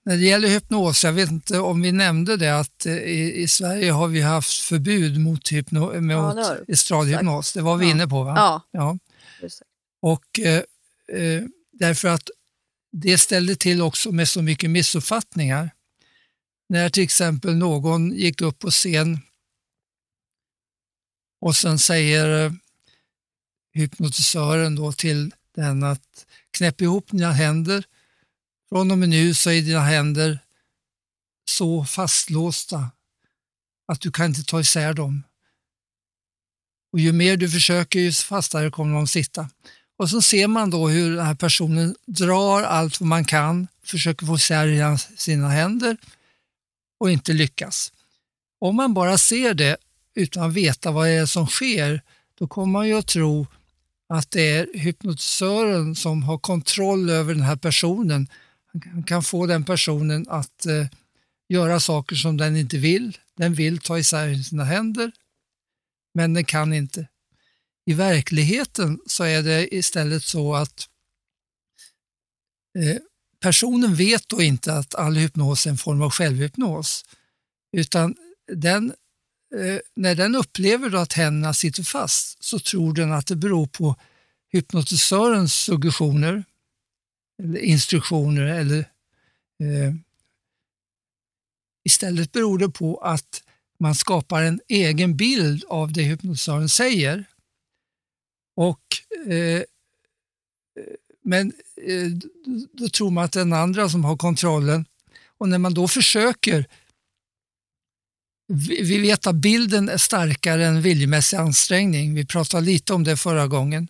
när 0.06 0.18
det 0.18 0.24
gäller 0.26 0.48
hypnos, 0.48 1.04
jag 1.04 1.14
vet 1.14 1.32
inte 1.32 1.60
om 1.60 1.82
vi 1.82 1.92
nämnde 1.92 2.38
det 2.38 2.60
att 2.60 2.86
eh, 2.86 2.94
i, 2.94 3.34
i 3.42 3.48
Sverige 3.48 3.92
har 3.92 4.08
vi 4.08 4.22
haft 4.22 4.60
förbud 4.60 5.20
mot, 5.20 5.52
hypno, 5.52 5.94
Ja, 5.94 6.02
mot 6.02 6.36
du 6.68 6.74
estradhypnos. 6.74 7.54
Det 7.54 7.62
var 7.62 7.78
vi 7.78 7.86
Ja. 7.86 7.92
inne 7.92 8.08
på 8.08 8.24
va? 8.24 8.34
Ja, 8.36 8.62
Ja. 8.72 8.98
Och 10.02 10.40
eh, 10.40 10.64
eh, 11.22 11.44
därför 11.72 12.08
att 12.08 12.30
det 12.92 13.18
ställde 13.18 13.56
till 13.56 13.82
också 13.82 14.12
med 14.12 14.30
så 14.30 14.42
mycket 14.42 14.70
missuppfattningar. 14.70 15.72
När 16.70 16.90
till 16.90 17.04
exempel 17.04 17.56
någon 17.56 18.12
gick 18.12 18.42
upp 18.42 18.60
på 18.60 18.70
scen 18.72 19.20
och 21.42 21.56
sen 21.56 21.80
säger 21.80 22.46
eh, 22.46 22.52
hypnotisören 23.74 24.76
då 24.76 24.92
till 24.92 25.34
den 25.56 25.84
att 25.84 26.26
knäpp 26.52 26.82
ihop 26.82 27.08
dina 27.12 27.32
händer. 27.32 27.84
Från 28.72 28.92
och 28.92 28.98
med 28.98 29.10
nu 29.10 29.34
så 29.34 29.50
är 29.50 29.62
dina 29.62 29.80
händer 29.80 30.40
så 31.50 31.86
fastlåsta 31.86 32.92
att 33.88 34.02
du 34.02 34.12
kan 34.12 34.26
inte 34.26 34.44
ta 34.44 34.60
isär 34.60 34.94
dem. 34.94 35.24
Och 36.94 37.00
ju 37.00 37.12
mer 37.12 37.38
du 37.38 37.50
försöker, 37.50 38.00
ju 38.00 38.12
fastare 38.12 38.72
kommer 38.72 38.96
de 38.96 39.08
sitta. 39.08 39.50
Och 39.98 40.10
så 40.10 40.22
ser 40.22 40.48
man 40.48 40.70
då 40.70 40.88
hur 40.88 41.16
den 41.16 41.26
här 41.26 41.36
personen 41.36 41.96
drar 42.06 42.64
allt 42.64 43.00
vad 43.00 43.08
man 43.08 43.26
kan, 43.26 43.68
försöker 43.84 44.26
få 44.26 44.36
isär 44.36 44.98
sina 45.18 45.50
händer 45.50 45.98
och 47.00 47.12
inte 47.12 47.34
lyckas. 47.34 47.94
Om 48.60 48.76
man 48.76 48.94
bara 48.94 49.18
ser 49.18 49.54
det 49.54 49.78
utan 50.16 50.44
att 50.44 50.54
veta 50.54 50.92
vad 50.92 51.08
det 51.08 51.12
är 51.12 51.26
som 51.26 51.48
sker, 51.48 52.02
då 52.40 52.48
kommer 52.48 52.72
man 52.72 52.88
ju 52.88 52.94
att 52.94 53.08
tro 53.08 53.48
att 54.10 54.32
det 54.32 54.52
är 54.52 54.68
hypnotisören 54.74 55.96
som 55.96 56.24
har 56.24 56.38
kontroll 56.38 57.10
över 57.10 57.34
den 57.34 57.44
här 57.44 57.56
personen. 57.56 58.28
Han 58.74 59.04
kan 59.04 59.24
få 59.24 59.46
den 59.46 59.66
personen 59.66 60.26
att 60.30 60.66
eh, 60.66 60.88
göra 61.50 61.80
saker 61.80 62.16
som 62.16 62.38
den 62.38 62.56
inte 62.58 62.78
vill. 62.78 63.18
Den 63.38 63.54
vill 63.54 63.80
ta 63.80 64.00
isär 64.00 64.36
sina 64.36 64.64
händer, 64.64 65.12
men 66.14 66.34
den 66.34 66.46
kan 66.46 66.74
inte. 66.74 67.08
I 67.86 67.94
verkligheten 67.94 69.00
så 69.06 69.24
är 69.24 69.44
det 69.44 69.76
istället 69.76 70.24
så 70.24 70.56
att 70.56 70.90
eh, 72.80 72.98
personen 73.42 73.96
vet 73.96 74.30
då 74.30 74.42
inte 74.42 74.74
att 74.74 74.96
all 74.96 75.16
hypnos 75.16 75.66
är 75.66 75.70
en 75.70 75.78
form 75.78 76.02
av 76.02 76.12
självhypnos, 76.12 77.06
utan 77.78 78.16
den, 78.52 78.94
eh, 79.56 79.80
när 79.96 80.16
den 80.16 80.36
upplever 80.36 80.90
då 80.90 80.98
att 80.98 81.14
händerna 81.14 81.54
sitter 81.54 81.84
fast 81.84 82.44
så 82.44 82.60
tror 82.60 82.94
den 82.94 83.12
att 83.12 83.28
det 83.28 83.36
beror 83.36 83.68
på 83.68 83.96
hypnotisörens 84.52 85.54
suggestioner, 85.54 86.44
eller 87.44 87.60
instruktioner 87.60 88.42
eller 88.42 88.80
eh, 89.60 89.94
istället 91.84 92.32
beror 92.32 92.58
det 92.58 92.70
på 92.70 92.98
att 92.98 93.44
man 93.80 93.96
skapar 93.96 94.42
en 94.44 94.62
egen 94.68 95.18
bild 95.18 95.64
av 95.68 95.94
det 95.94 96.04
hypnotisören 96.04 96.70
säger. 96.70 97.26
Och, 98.56 98.82
eh, 99.32 99.64
men 101.24 101.54
eh, 101.88 102.08
då 102.72 102.90
tror 102.90 103.12
man 103.12 103.24
att 103.24 103.32
det 103.32 103.40
är 103.40 103.46
den 103.46 103.54
andra 103.54 103.90
som 103.90 104.06
har 104.06 104.18
kontrollen. 104.18 104.86
Och 105.38 105.50
när 105.50 105.58
man 105.58 105.74
då 105.74 105.88
försöker 105.88 106.66
vi 108.48 108.82
vi 108.84 109.00
vet 109.00 109.28
att 109.28 109.36
bilden 109.36 109.90
är 109.90 109.98
starkare 109.98 110.66
än 110.66 110.82
viljemässig 110.82 111.38
ansträngning. 111.38 112.14
Vi 112.14 112.26
pratade 112.26 112.66
lite 112.66 112.94
om 112.94 113.04
det 113.04 113.18
förra 113.18 113.48
gången. 113.48 113.88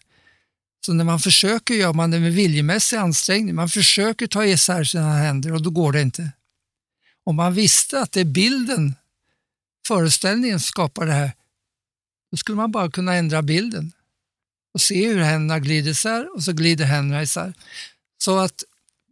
Så 0.86 0.94
när 0.94 1.04
man 1.04 1.20
försöker 1.20 1.74
gör 1.74 1.94
man 1.94 2.12
det 2.12 2.20
med 2.20 2.34
viljemässig 2.34 2.98
ansträngning. 2.98 3.56
Man 3.56 3.70
försöker 3.70 4.28
ta 4.28 4.46
isär 4.46 4.84
sina 4.84 5.14
händer 5.14 5.54
och 5.54 5.62
då 5.62 5.70
går 5.70 5.92
det 5.92 6.02
inte. 6.02 6.32
Om 7.24 7.36
man 7.36 7.54
visste 7.54 8.00
att 8.00 8.12
det 8.12 8.20
är 8.20 8.26
bilden, 8.26 8.96
föreställningen 9.88 10.60
som 10.60 10.68
skapar 10.68 11.06
det 11.06 11.14
här, 11.14 11.32
då 12.32 12.38
skulle 12.38 12.56
man 12.56 12.72
bara 12.72 12.92
kunna 12.92 13.14
ändra 13.14 13.42
bilden 13.42 13.92
och 14.74 14.82
se 14.82 15.08
hur 15.08 15.22
händerna 15.22 15.60
glider 15.60 15.92
isär 15.92 16.36
och 16.36 16.44
så 16.44 16.54
glider 16.54 16.86
händerna 16.86 17.24
isär. 17.24 17.54
Så 18.18 18.38
att 18.38 18.64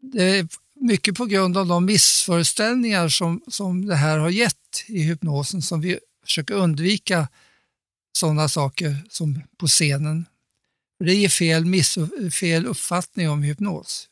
det 0.01 0.23
är 0.23 0.47
mycket 0.75 1.15
på 1.15 1.25
grund 1.25 1.57
av 1.57 1.67
de 1.67 1.85
missföreställningar 1.85 3.09
som, 3.09 3.41
som 3.47 3.85
det 3.85 3.95
här 3.95 4.17
har 4.17 4.29
gett 4.29 4.85
i 4.88 5.01
hypnosen 5.01 5.61
som 5.61 5.81
vi 5.81 5.99
försöker 6.25 6.53
undvika 6.53 7.27
sådana 8.11 8.49
saker 8.49 8.97
som 9.09 9.41
på 9.57 9.67
scenen. 9.67 10.25
Det 11.00 11.13
ger 11.13 11.29
fel, 11.29 11.65
miss, 11.65 11.96
fel 12.39 12.65
uppfattning 12.65 13.29
om 13.29 13.44
hypnos. 13.44 14.10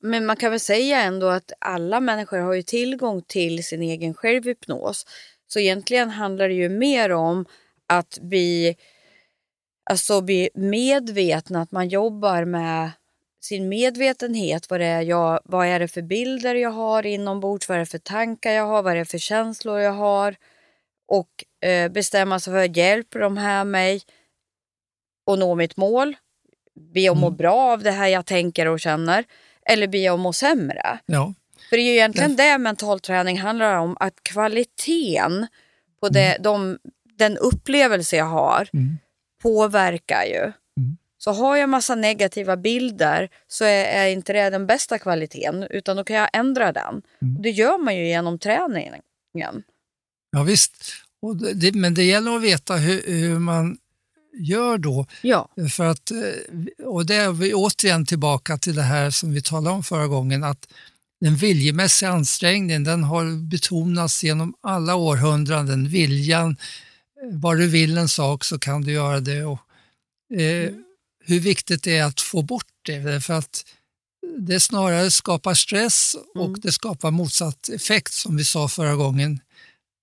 Men 0.00 0.26
man 0.26 0.36
kan 0.36 0.50
väl 0.50 0.60
säga 0.60 1.02
ändå 1.02 1.28
att 1.28 1.52
alla 1.58 2.00
människor 2.00 2.38
har 2.38 2.52
ju 2.52 2.62
tillgång 2.62 3.22
till 3.22 3.64
sin 3.64 3.82
egen 3.82 4.14
självhypnos. 4.14 5.06
Så 5.46 5.58
egentligen 5.58 6.10
handlar 6.10 6.48
det 6.48 6.54
ju 6.54 6.68
mer 6.68 7.12
om 7.12 7.44
att 7.86 8.18
bli, 8.22 8.76
alltså 9.90 10.20
bli 10.20 10.50
medveten, 10.54 11.56
att 11.56 11.72
man 11.72 11.88
jobbar 11.88 12.44
med 12.44 12.90
sin 13.40 13.68
medvetenhet. 13.68 14.70
Vad, 14.70 14.80
det 14.80 14.86
är 14.86 15.02
jag, 15.02 15.40
vad 15.44 15.66
är 15.66 15.78
det 15.78 15.88
för 15.88 16.02
bilder 16.02 16.54
jag 16.54 16.70
har 16.70 17.06
inombords? 17.06 17.68
Vad 17.68 17.76
är 17.76 17.80
det 17.80 17.86
för 17.86 17.98
tankar 17.98 18.52
jag 18.52 18.66
har? 18.66 18.82
Vad 18.82 18.92
är 18.92 18.96
det 18.96 19.04
för 19.04 19.18
känslor 19.18 19.80
jag 19.80 19.92
har? 19.92 20.36
Och 21.06 21.64
eh, 21.68 21.92
bestämma 21.92 22.40
sig 22.40 22.52
för, 22.52 22.78
hjälper 22.78 23.20
de 23.20 23.36
här 23.36 23.64
mig 23.64 24.02
att 25.30 25.38
nå 25.38 25.54
mitt 25.54 25.76
mål? 25.76 26.16
Blir 26.92 27.04
jag 27.04 27.16
må 27.16 27.26
Mm. 27.26 27.36
bra 27.36 27.54
av 27.72 27.82
det 27.82 27.90
här 27.90 28.08
jag 28.08 28.26
tänker 28.26 28.66
och 28.66 28.80
känner? 28.80 29.24
Eller 29.66 29.86
blir 29.88 30.04
jag 30.04 30.18
må 30.18 30.32
sämre? 30.32 30.98
Ja, 31.06 31.34
För 31.70 31.76
det 31.76 31.82
är 31.82 31.84
ju 31.86 31.92
egentligen 31.92 32.36
det 32.36 32.58
mental 32.58 33.00
träning 33.00 33.38
handlar 33.40 33.76
om, 33.76 33.96
att 34.00 34.22
kvaliteten 34.22 35.46
på 36.00 36.08
det, 36.08 36.36
de, 36.40 36.78
den 37.18 37.36
upplevelse 37.38 38.16
jag 38.16 38.24
har 38.24 38.68
Mm. 38.72 38.98
påverkar 39.42 40.24
ju. 40.24 40.40
Mm. 40.42 40.96
Så 41.18 41.32
har 41.32 41.56
jag 41.56 41.68
massa 41.68 41.94
negativa 41.94 42.56
bilder 42.56 43.28
så 43.48 43.64
är, 43.64 43.84
är 43.84 44.06
inte 44.06 44.32
det 44.32 44.50
den 44.50 44.66
bästa 44.66 44.98
kvaliteten 44.98 45.62
utan 45.70 45.96
då 45.96 46.04
kan 46.04 46.16
jag 46.16 46.28
ändra 46.32 46.72
den. 46.72 47.02
Mm. 47.22 47.36
Och 47.36 47.42
det 47.42 47.50
gör 47.50 47.78
man 47.78 47.96
ju 47.96 48.06
genom 48.08 48.38
träningen. 48.38 49.02
ja 50.32 50.42
visst. 50.42 50.84
Och 51.22 51.36
det, 51.36 51.74
men 51.74 51.94
det 51.94 52.02
gäller 52.04 52.36
att 52.36 52.42
veta 52.42 52.74
hur, 52.76 53.02
hur 53.06 53.38
man 53.38 53.76
gör 54.38 54.78
då. 54.78 55.06
Ja, 55.22 55.48
För 55.70 55.84
att, 55.84 56.10
eh, 56.10 56.86
och 56.86 57.06
det 57.06 57.14
är 57.14 57.32
vi 57.32 57.54
återigen 57.54 58.06
tillbaka 58.06 58.58
till 58.58 58.74
det 58.74 58.82
här 58.82 59.10
som 59.10 59.32
vi 59.32 59.42
talade 59.42 59.76
om 59.76 59.82
förra 59.84 60.06
gången, 60.06 60.44
att 60.44 60.68
den 61.20 61.36
viljemässiga 61.36 62.10
ansträngningen 62.10 62.84
den 62.84 63.04
har 63.04 63.48
betonats 63.50 64.24
genom 64.24 64.54
alla 64.60 64.94
århundraden. 64.94 65.88
Viljan, 65.88 66.56
eh, 67.22 67.36
bara 67.38 67.56
du 67.58 67.66
vill 67.68 67.98
en 67.98 68.08
sak 68.08 68.44
så 68.44 68.58
kan 68.58 68.82
du 68.82 68.92
göra 68.92 69.20
det. 69.20 69.44
Och, 69.44 69.58
eh, 70.40 70.70
Hur 71.24 71.40
viktigt 71.40 71.82
det 71.82 71.96
är 71.98 72.04
att 72.04 72.20
få 72.20 72.42
bort 72.42 72.66
det, 72.82 73.20
för 73.24 73.34
att 73.34 73.64
det 74.38 74.60
snarare 74.60 75.10
skapar 75.10 75.54
stress 75.54 76.16
och 76.34 76.46
Mm. 76.46 76.60
det 76.60 76.72
skapar 76.72 77.10
motsatt 77.10 77.68
effekt 77.68 78.12
som 78.12 78.36
vi 78.36 78.44
sa 78.44 78.68
förra 78.68 78.94
gången. 78.96 79.40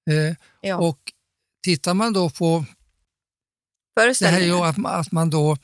Eh, 0.10 0.36
ja. 0.62 0.78
Och 0.78 1.00
tittar 1.64 1.94
man 1.94 2.14
då 2.14 2.30
på 2.30 2.66
det 4.08 4.28
här 4.28 4.42
är 4.42 4.46
ju 4.46 4.54
att 4.54 4.86
att 4.86 5.12
man 5.12 5.30
då 5.30 5.58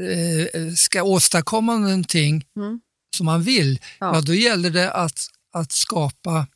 eh, 0.00 0.72
ska 0.76 1.02
åstadkomma 1.02 1.76
någonting 1.78 2.44
Mm. 2.56 2.80
som 3.16 3.26
man 3.26 3.42
vill, 3.42 3.80
Ja. 3.98 4.14
ja. 4.14 4.20
då 4.20 4.34
gäller 4.34 4.70
det 4.70 4.92
att, 4.92 5.26
att 5.52 5.72
skapa 5.72 6.46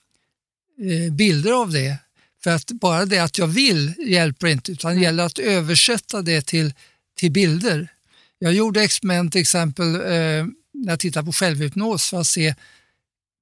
eh, 1.07 1.13
bilder 1.13 1.53
av 1.53 1.71
det. 1.73 1.97
För 2.43 2.51
att 2.51 2.67
bara 2.71 3.05
det 3.07 3.19
att 3.19 3.39
jag 3.39 3.47
vill 3.47 3.95
hjälper 3.99 4.47
inte, 4.47 4.73
utan 4.73 4.95
det 4.95 5.01
gäller 5.01 5.25
att 5.25 5.39
översätta 5.39 6.23
det 6.23 6.47
till, 6.47 6.75
till 7.17 7.31
bilder. 7.31 7.89
Jag 8.39 8.53
gjorde 8.53 8.83
experiment 8.83 9.33
till 9.33 9.41
exempel 9.41 9.95
eh, 9.95 10.01
när 10.73 10.93
jag 10.93 10.99
tittade 11.01 11.27
på 11.27 11.33
självhypnos 11.33 12.09
för 12.11 12.21
att 12.21 12.27
se 12.27 12.55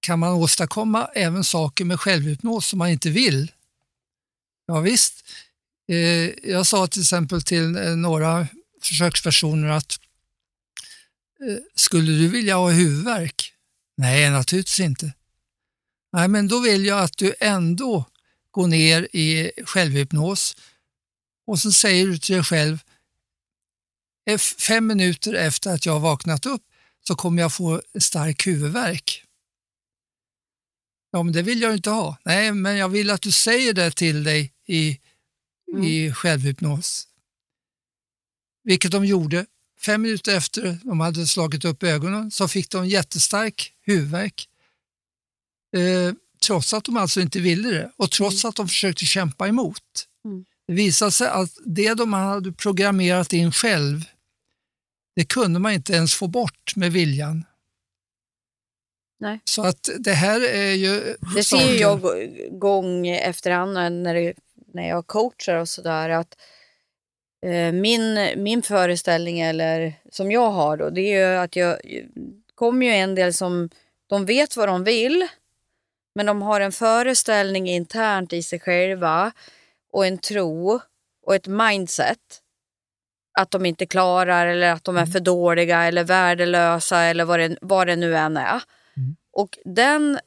kan 0.01 0.19
man 0.19 0.33
åstadkomma 0.33 1.09
även 1.15 1.45
saker 1.45 1.85
med 1.85 2.01
självhypnos 2.01 2.67
som 2.67 2.79
man 2.79 2.89
inte 2.89 3.11
vill? 3.11 3.53
Ja, 4.67 4.81
visst. 4.81 5.25
Eh, 5.89 6.51
jag 6.51 6.67
sa 6.67 6.87
till 6.87 7.03
exempel 7.03 7.43
till 7.43 7.77
eh, 7.77 7.97
några 7.97 8.47
försökspersoner 8.83 9.69
att 9.69 10.01
eh, 11.41 11.59
skulle 11.75 12.13
du 12.13 12.29
vilja 12.29 12.57
ha 12.57 12.71
huvudvärk? 12.71 13.53
Nej, 13.97 14.31
naturligtvis 14.31 14.81
inte. 14.81 15.13
Nej, 16.13 16.29
men 16.29 16.49
då 16.49 16.61
vill 16.61 16.87
jag 16.87 17.01
att 17.01 17.17
du 17.17 17.35
ändå 17.41 18.05
går 18.51 18.67
ner 18.67 19.09
i 19.13 19.51
självhypnos 19.65 20.57
och 21.47 21.59
så 21.59 21.73
säger 21.73 22.07
du 22.07 22.19
till 22.19 22.35
dig 22.35 22.45
själv 22.45 22.79
fem 24.39 24.87
minuter 24.87 25.35
efter 25.35 25.75
att 25.75 25.87
jag 25.87 25.93
har 25.93 26.01
vaknat 26.01 26.47
upp 26.47 26.63
så 27.07 27.15
kommer 27.15 27.43
jag 27.43 27.53
få 27.53 27.83
stark 28.01 28.47
huvudvärk. 28.47 29.25
Ja, 31.11 31.23
men 31.23 31.33
det 31.33 31.43
vill 31.43 31.63
jag 31.63 31.75
inte 31.75 31.91
ha. 31.91 32.17
Nej, 32.25 32.53
men 32.53 32.77
jag 32.77 32.89
vill 32.89 33.11
att 33.11 33.23
du 33.23 33.33
säger 33.33 33.73
det 33.73 33.91
till 33.91 34.25
dig 34.25 34.53
i, 34.67 34.99
i 35.85 36.13
självhypnos. 36.13 37.09
Vilket 38.65 38.93
de 38.93 39.05
gjorde. 39.05 39.47
Fem 39.87 40.03
minuter 40.03 40.37
efter 40.37 40.79
de 40.85 41.01
hade 41.01 41.27
slagit 41.27 41.65
upp 41.65 41.83
ögonen 41.83 42.31
så 42.31 42.49
fick 42.49 42.71
de 42.71 42.87
jättestark 42.87 43.75
huvudvärk. 43.81 44.49
Eh, 45.77 46.13
trots 46.47 46.75
att 46.75 46.85
de 46.85 46.97
alltså 46.97 47.21
inte 47.21 47.41
ville 47.41 47.71
det 47.71 47.93
och 47.97 48.11
trots 48.11 48.45
att 48.45 48.57
de 48.57 48.69
försökte 48.69 49.05
kämpa 49.05 49.49
emot. 49.49 49.83
Mm. 50.25 50.45
Det 50.67 50.73
visade 50.75 51.11
sig 51.11 51.29
att 51.29 51.59
det 51.65 51.95
de 51.95 52.13
hade 52.13 52.53
programmerat 52.53 53.33
in 53.33 53.53
själv, 53.53 54.05
det 55.17 55.25
kunde 55.25 55.59
man 55.59 55.73
inte 55.73 55.93
ens 55.93 56.15
få 56.15 56.27
bort 56.27 56.77
med 56.77 56.93
viljan. 56.93 57.45
Nej. 59.21 59.41
Så 59.45 59.63
att 59.63 59.89
det 59.99 60.13
här 60.13 60.41
är 60.41 60.73
ju... 60.73 61.17
Det 61.35 61.45
ser 61.45 61.57
ju 61.57 61.63
saker- 61.63 61.81
jag 61.81 62.01
gå- 62.01 62.59
gång 62.59 63.07
efter 63.09 63.51
annan 63.51 64.03
när, 64.03 64.15
det, 64.15 64.35
när 64.79 64.89
jag 64.89 65.07
coachar 65.07 65.57
och 65.57 65.69
sådär 65.69 66.11
att 66.11 66.37
eh, 67.47 67.73
min, 67.73 68.33
min 68.37 68.63
föreställning 68.63 69.41
eller 69.41 69.93
som 70.11 70.31
jag 70.31 70.51
har 70.51 70.77
då 70.77 70.91
det 70.91 71.01
är 71.01 71.31
ju 71.31 71.39
att 71.39 71.57
jag 71.57 71.79
kommer 72.55 72.87
ju 72.87 72.93
en 72.93 73.15
del 73.15 73.35
som 73.35 73.71
de 74.07 74.25
vet 74.27 74.57
vad 74.57 74.69
de 74.69 74.85
vill 74.85 75.29
men 76.15 76.27
de 76.27 76.43
har 76.43 76.61
en 76.61 76.73
föreställning 76.73 77.69
internt 77.69 78.33
i 78.33 78.43
sig 78.43 78.61
själva 78.61 79.33
och 79.93 80.07
en 80.07 80.19
tro 80.19 80.81
och 81.27 81.35
ett 81.35 81.47
mindset 81.47 82.43
att 83.39 83.51
de 83.51 83.67
inte 83.67 83.87
klarar 83.87 84.47
eller 84.47 84.73
att 84.73 84.85
de 84.85 84.97
är 84.97 85.07
för 85.07 85.21
dåliga 85.21 85.83
eller 85.83 86.05
värdelösa 86.05 87.01
eller 87.01 87.25
vad 87.25 87.41
det, 87.41 87.59
vad 87.61 87.87
det 87.87 87.97
nu 87.97 88.17
än 88.17 88.37
är. 88.37 88.63
Mm. 88.97 89.17
Och 89.33 89.59
den, 89.65 90.19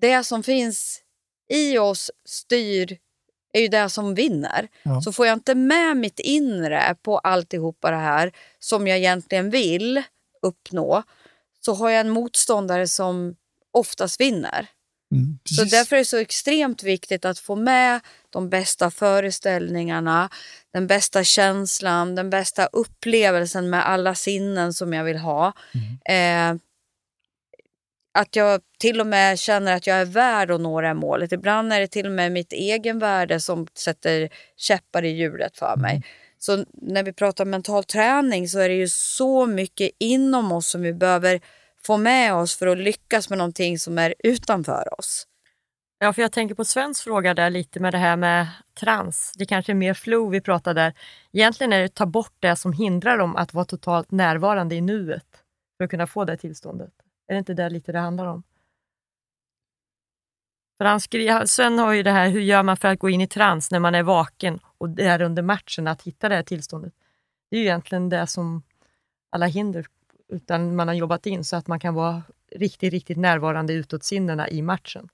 det 0.00 0.24
som 0.24 0.42
finns 0.42 1.02
i 1.48 1.78
oss 1.78 2.10
styr 2.24 2.98
är 3.52 3.60
ju 3.60 3.68
det 3.68 3.88
som 3.88 4.14
vinner. 4.14 4.68
Ja. 4.82 5.00
Så 5.00 5.12
får 5.12 5.26
jag 5.26 5.36
inte 5.36 5.54
med 5.54 5.96
mitt 5.96 6.20
inre 6.20 6.96
på 7.02 7.18
alltihopa 7.18 7.90
det 7.90 7.96
här 7.96 8.32
som 8.58 8.86
jag 8.86 8.98
egentligen 8.98 9.50
vill 9.50 10.02
uppnå 10.42 11.02
så 11.60 11.74
har 11.74 11.90
jag 11.90 12.00
en 12.00 12.10
motståndare 12.10 12.88
som 12.88 13.34
oftast 13.72 14.20
vinner. 14.20 14.66
Mm, 15.14 15.38
Så 15.44 15.64
därför 15.64 15.96
är 15.96 16.00
det 16.00 16.04
så 16.04 16.16
extremt 16.16 16.82
viktigt 16.82 17.24
att 17.24 17.38
få 17.38 17.56
med 17.56 18.00
de 18.30 18.50
bästa 18.50 18.90
föreställningarna, 18.90 20.30
den 20.72 20.86
bästa 20.86 21.24
känslan, 21.24 22.14
den 22.14 22.30
bästa 22.30 22.66
upplevelsen 22.66 23.70
med 23.70 23.88
alla 23.88 24.14
sinnen 24.14 24.74
som 24.74 24.92
jag 24.92 25.04
vill 25.04 25.18
ha. 25.18 25.52
Mm. 25.74 26.54
Eh, 26.54 26.60
att 28.12 28.36
jag 28.36 28.60
till 28.78 29.00
och 29.00 29.06
med 29.06 29.38
känner 29.38 29.76
att 29.76 29.86
jag 29.86 29.96
är 29.96 30.04
värd 30.04 30.50
att 30.50 30.60
nå 30.60 30.80
det 30.80 30.86
här 30.86 30.94
målet. 30.94 31.32
Ibland 31.32 31.72
är 31.72 31.80
det 31.80 31.86
till 31.86 32.06
och 32.06 32.12
med 32.12 32.32
mitt 32.32 32.52
egen 32.52 32.98
värde 32.98 33.40
som 33.40 33.66
sätter 33.74 34.28
käppar 34.56 35.04
i 35.04 35.08
hjulet 35.08 35.58
för 35.58 35.76
mig. 35.76 35.92
Mm. 35.92 36.02
Så 36.38 36.64
när 36.72 37.02
vi 37.02 37.12
pratar 37.12 37.44
mental 37.44 37.84
träning 37.84 38.48
så 38.48 38.58
är 38.58 38.68
det 38.68 38.74
ju 38.74 38.88
så 38.88 39.46
mycket 39.46 39.90
inom 39.98 40.52
oss 40.52 40.70
som 40.70 40.82
vi 40.82 40.92
behöver 40.92 41.40
få 41.82 41.96
med 41.96 42.34
oss 42.34 42.56
för 42.56 42.66
att 42.66 42.78
lyckas 42.78 43.30
med 43.30 43.38
någonting 43.38 43.78
som 43.78 43.98
är 43.98 44.14
utanför 44.18 45.00
oss. 45.00 45.26
Ja, 45.98 46.12
för 46.12 46.22
jag 46.22 46.32
tänker 46.32 46.54
på 46.54 46.64
Svens 46.64 47.00
fråga 47.00 47.34
där 47.34 47.50
lite 47.50 47.80
med 47.80 47.94
det 47.94 47.98
här 47.98 48.16
med 48.16 48.46
trans. 48.80 49.32
Det 49.36 49.46
kanske 49.46 49.72
är 49.72 49.74
mer 49.74 49.94
flow 49.94 50.30
vi 50.30 50.40
pratar 50.40 50.74
där. 50.74 50.94
Egentligen 51.32 51.72
är 51.72 51.78
det 51.78 51.84
att 51.84 51.94
ta 51.94 52.06
bort 52.06 52.36
det 52.38 52.56
som 52.56 52.72
hindrar 52.72 53.18
dem 53.18 53.36
att 53.36 53.54
vara 53.54 53.64
totalt 53.64 54.10
närvarande 54.10 54.74
i 54.74 54.80
nuet 54.80 55.26
för 55.76 55.84
att 55.84 55.90
kunna 55.90 56.06
få 56.06 56.24
det 56.24 56.36
tillståndet. 56.36 56.92
Är 57.30 57.34
det 57.34 57.38
inte 57.38 57.54
det 57.54 57.70
lite 57.70 57.92
det 57.92 57.98
handlar 57.98 58.26
om? 58.26 58.42
För 60.78 60.84
han 60.84 61.00
skri- 61.00 61.46
Sven 61.46 61.78
har 61.78 61.92
ju 61.92 62.02
det 62.02 62.10
här, 62.10 62.28
hur 62.28 62.40
gör 62.40 62.62
man 62.62 62.76
för 62.76 62.88
att 62.88 62.98
gå 62.98 63.10
in 63.10 63.20
i 63.20 63.26
trans 63.26 63.70
när 63.70 63.78
man 63.78 63.94
är 63.94 64.02
vaken 64.02 64.58
och 64.78 64.98
är 65.00 65.22
under 65.22 65.42
matchen 65.42 65.86
att 65.86 66.02
hitta 66.02 66.28
det 66.28 66.34
här 66.34 66.42
tillståndet. 66.42 66.92
Det 67.50 67.56
är 67.56 67.60
ju 67.60 67.66
egentligen 67.66 68.08
det 68.08 68.26
som 68.26 68.62
alla 69.30 69.46
hinder 69.46 69.86
utan 70.28 70.76
man 70.76 70.88
har 70.88 70.94
jobbat 70.94 71.26
in 71.26 71.44
så 71.44 71.56
att 71.56 71.66
man 71.66 71.80
kan 71.80 71.94
vara 71.94 72.22
riktigt, 72.56 72.92
riktigt 72.92 73.18
närvarande 73.18 73.72
utåt 73.72 74.04
sinnena 74.04 74.48
i 74.48 74.62
matchen. 74.62 75.08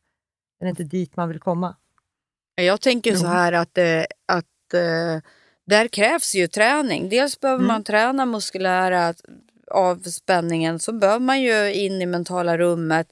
Är 0.61 0.65
det 0.65 0.71
inte 0.71 0.85
dit 0.85 1.17
man 1.17 1.29
vill 1.29 1.41
komma? 1.41 1.77
Jag 2.55 2.81
tänker 2.81 3.15
så 3.17 3.27
här 3.27 3.53
att, 3.53 3.79
eh, 3.79 4.05
att 4.27 4.75
eh, 4.75 5.23
där 5.67 5.89
krävs 5.89 6.35
ju 6.35 6.49
träning. 6.49 7.09
Dels 7.09 7.41
behöver 7.41 7.59
Mm. 7.65 7.69
man 7.75 7.85
träna 7.85 8.27
muskulära 8.27 9.15
avspänningen, 9.71 10.79
så 10.79 10.93
behöver 10.93 11.21
man 11.21 11.41
ju 11.43 11.73
in 11.73 12.03
i 12.03 12.07
mentala 12.07 12.59
rummet. 12.59 13.09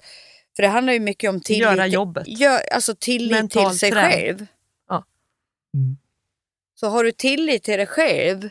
För 0.57 0.63
det 0.63 0.69
handlar 0.69 0.93
ju 0.93 1.01
mycket 1.01 1.31
om 1.31 1.41
tillit, 1.41 1.63
Göra 1.63 1.87
jobbet. 1.87 2.29
Gör, 2.29 2.61
alltså 2.73 2.95
tillit 2.99 3.31
Mental 3.31 3.71
till 3.71 3.79
sig 3.79 3.91
träning. 3.91 4.11
själv. 4.11 4.47
Mm. 5.75 5.97
Så 6.75 6.89
har 6.89 7.05
du 7.05 7.13
tillit 7.13 7.63
till 7.63 7.77
dig 7.77 7.87
själv, 7.87 8.49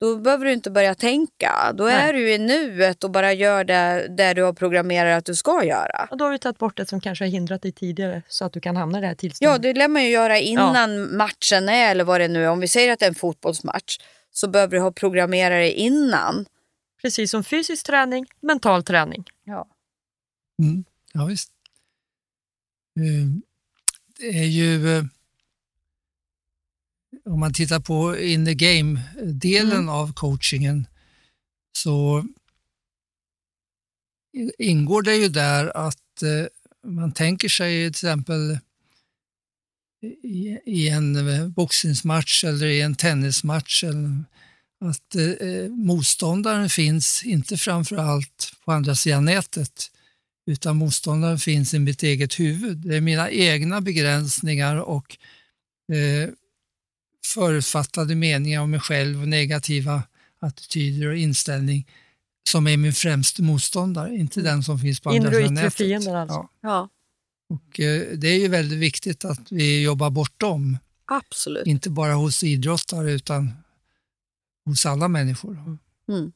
då 0.00 0.16
behöver 0.16 0.44
du 0.44 0.52
inte 0.52 0.70
börja 0.70 0.94
tänka. 0.94 1.72
Då 1.74 1.84
Nej. 1.84 1.94
är 1.94 2.12
du 2.12 2.32
i 2.32 2.38
nuet 2.38 3.04
och 3.04 3.10
bara 3.10 3.32
gör 3.32 3.64
det, 3.64 4.06
det 4.16 4.34
du 4.34 4.42
har 4.42 4.52
programmerat 4.52 5.18
att 5.18 5.24
du 5.24 5.34
ska 5.34 5.64
göra. 5.64 6.08
Och 6.10 6.16
då 6.16 6.24
har 6.24 6.32
vi 6.32 6.38
tagit 6.38 6.58
bort 6.58 6.76
det 6.76 6.86
som 6.86 7.00
kanske 7.00 7.24
har 7.24 7.30
hindrat 7.30 7.62
dig 7.62 7.72
tidigare 7.72 8.22
så 8.28 8.44
att 8.44 8.52
du 8.52 8.60
kan 8.60 8.76
hamna 8.76 8.98
i 8.98 9.00
det 9.00 9.06
här 9.06 9.14
Ja, 9.14 9.18
tillståndet. 9.18 9.62
det 9.62 9.72
lär 9.74 9.88
man 9.88 10.04
ju 10.04 10.10
göra 10.10 10.38
innan 10.38 11.16
matchen 11.16 11.68
är 11.68 11.90
eller 11.90 12.04
vad 12.04 12.20
det 12.20 12.28
nu 12.28 12.44
är. 12.44 12.48
Om 12.50 12.60
vi 12.60 12.68
säger 12.68 12.92
att 12.92 12.98
det 12.98 13.04
är 13.06 13.08
en 13.08 13.14
fotbollsmatch 13.14 13.98
så 14.32 14.48
behöver 14.48 14.76
du 14.76 14.80
ha 14.82 14.92
programmerare 14.92 15.70
innan. 15.70 16.46
Precis 17.02 17.30
som 17.30 17.44
fysisk 17.44 17.86
träning, 17.86 18.26
mental 18.40 18.82
träning. 18.82 19.24
Ja. 19.44 19.68
Mm, 20.62 20.84
ja, 21.12 21.24
visst. 21.24 21.52
Eh, 23.00 23.26
Det 24.18 24.38
är 24.38 24.44
ju, 24.44 24.96
eh, 24.96 25.04
om 27.24 27.40
man 27.40 27.52
tittar 27.54 27.80
på 27.80 28.18
in 28.18 28.44
the 28.46 28.54
game-delen 28.54 29.72
Mm. 29.72 29.88
av 29.88 30.12
coachingen, 30.12 30.86
så 31.72 32.24
ingår 34.58 35.02
det 35.02 35.16
ju 35.16 35.28
där 35.28 35.76
att 35.76 36.22
eh, 36.22 36.46
man 36.90 37.12
tänker 37.12 37.48
sig 37.48 37.82
till 37.82 37.90
exempel 37.90 38.58
i, 40.22 40.58
i 40.66 40.88
en 40.88 41.28
eh, 41.28 41.48
boxningsmatch 41.48 42.44
eller 42.44 42.66
i 42.66 42.80
en 42.80 42.94
tennismatch 42.94 43.84
eller 43.84 44.24
att 44.80 45.14
eh, 45.14 45.70
motståndaren 45.70 46.70
finns 46.70 47.24
inte 47.24 47.56
framför 47.56 47.96
allt 47.96 48.52
på 48.64 48.72
andra 48.72 48.94
sidan 48.94 49.24
nätet 49.24 49.90
utan 50.46 50.76
motståndaren 50.76 51.38
finns 51.38 51.74
i 51.74 51.78
mitt 51.78 52.02
eget 52.02 52.40
huvud. 52.40 52.76
Det 52.76 52.96
är 52.96 53.00
mina 53.00 53.30
egna 53.30 53.80
begränsningar 53.80 54.76
och 54.76 55.16
eh, 55.92 56.30
förutfattade 57.34 58.14
meningar 58.14 58.60
om 58.60 58.70
mig 58.70 58.80
själv 58.80 59.22
och 59.22 59.28
negativa 59.28 60.02
attityder 60.40 61.06
och 61.06 61.16
inställning 61.16 61.86
som 62.48 62.66
är 62.66 62.76
min 62.76 62.92
främste 62.92 63.42
motståndare, 63.42 64.14
inte 64.14 64.40
den 64.40 64.62
som 64.62 64.78
finns 64.78 65.00
på 65.00 65.10
andra 65.10 65.32
sidan 65.32 65.54
nätet. 65.54 65.74
fiender 65.74 66.14
alltså. 66.14 66.34
Ja. 66.34 66.48
ja, 66.62 66.88
Och, 67.48 67.80
eh, 67.80 68.18
det 68.18 68.28
är 68.28 68.38
ju 68.38 68.48
väldigt 68.48 68.78
viktigt 68.78 69.24
att 69.24 69.52
vi 69.52 69.82
jobbar 69.82 70.10
bort 70.10 70.40
dem, 70.40 70.78
absolut. 71.04 71.66
inte 71.66 71.90
bara 71.90 72.14
hos 72.14 72.44
idrottare 72.44 73.12
utan 73.12 73.52
hos 74.68 74.86
alla 74.86 75.08
människor. 75.08 75.78
Mm. 76.08 76.32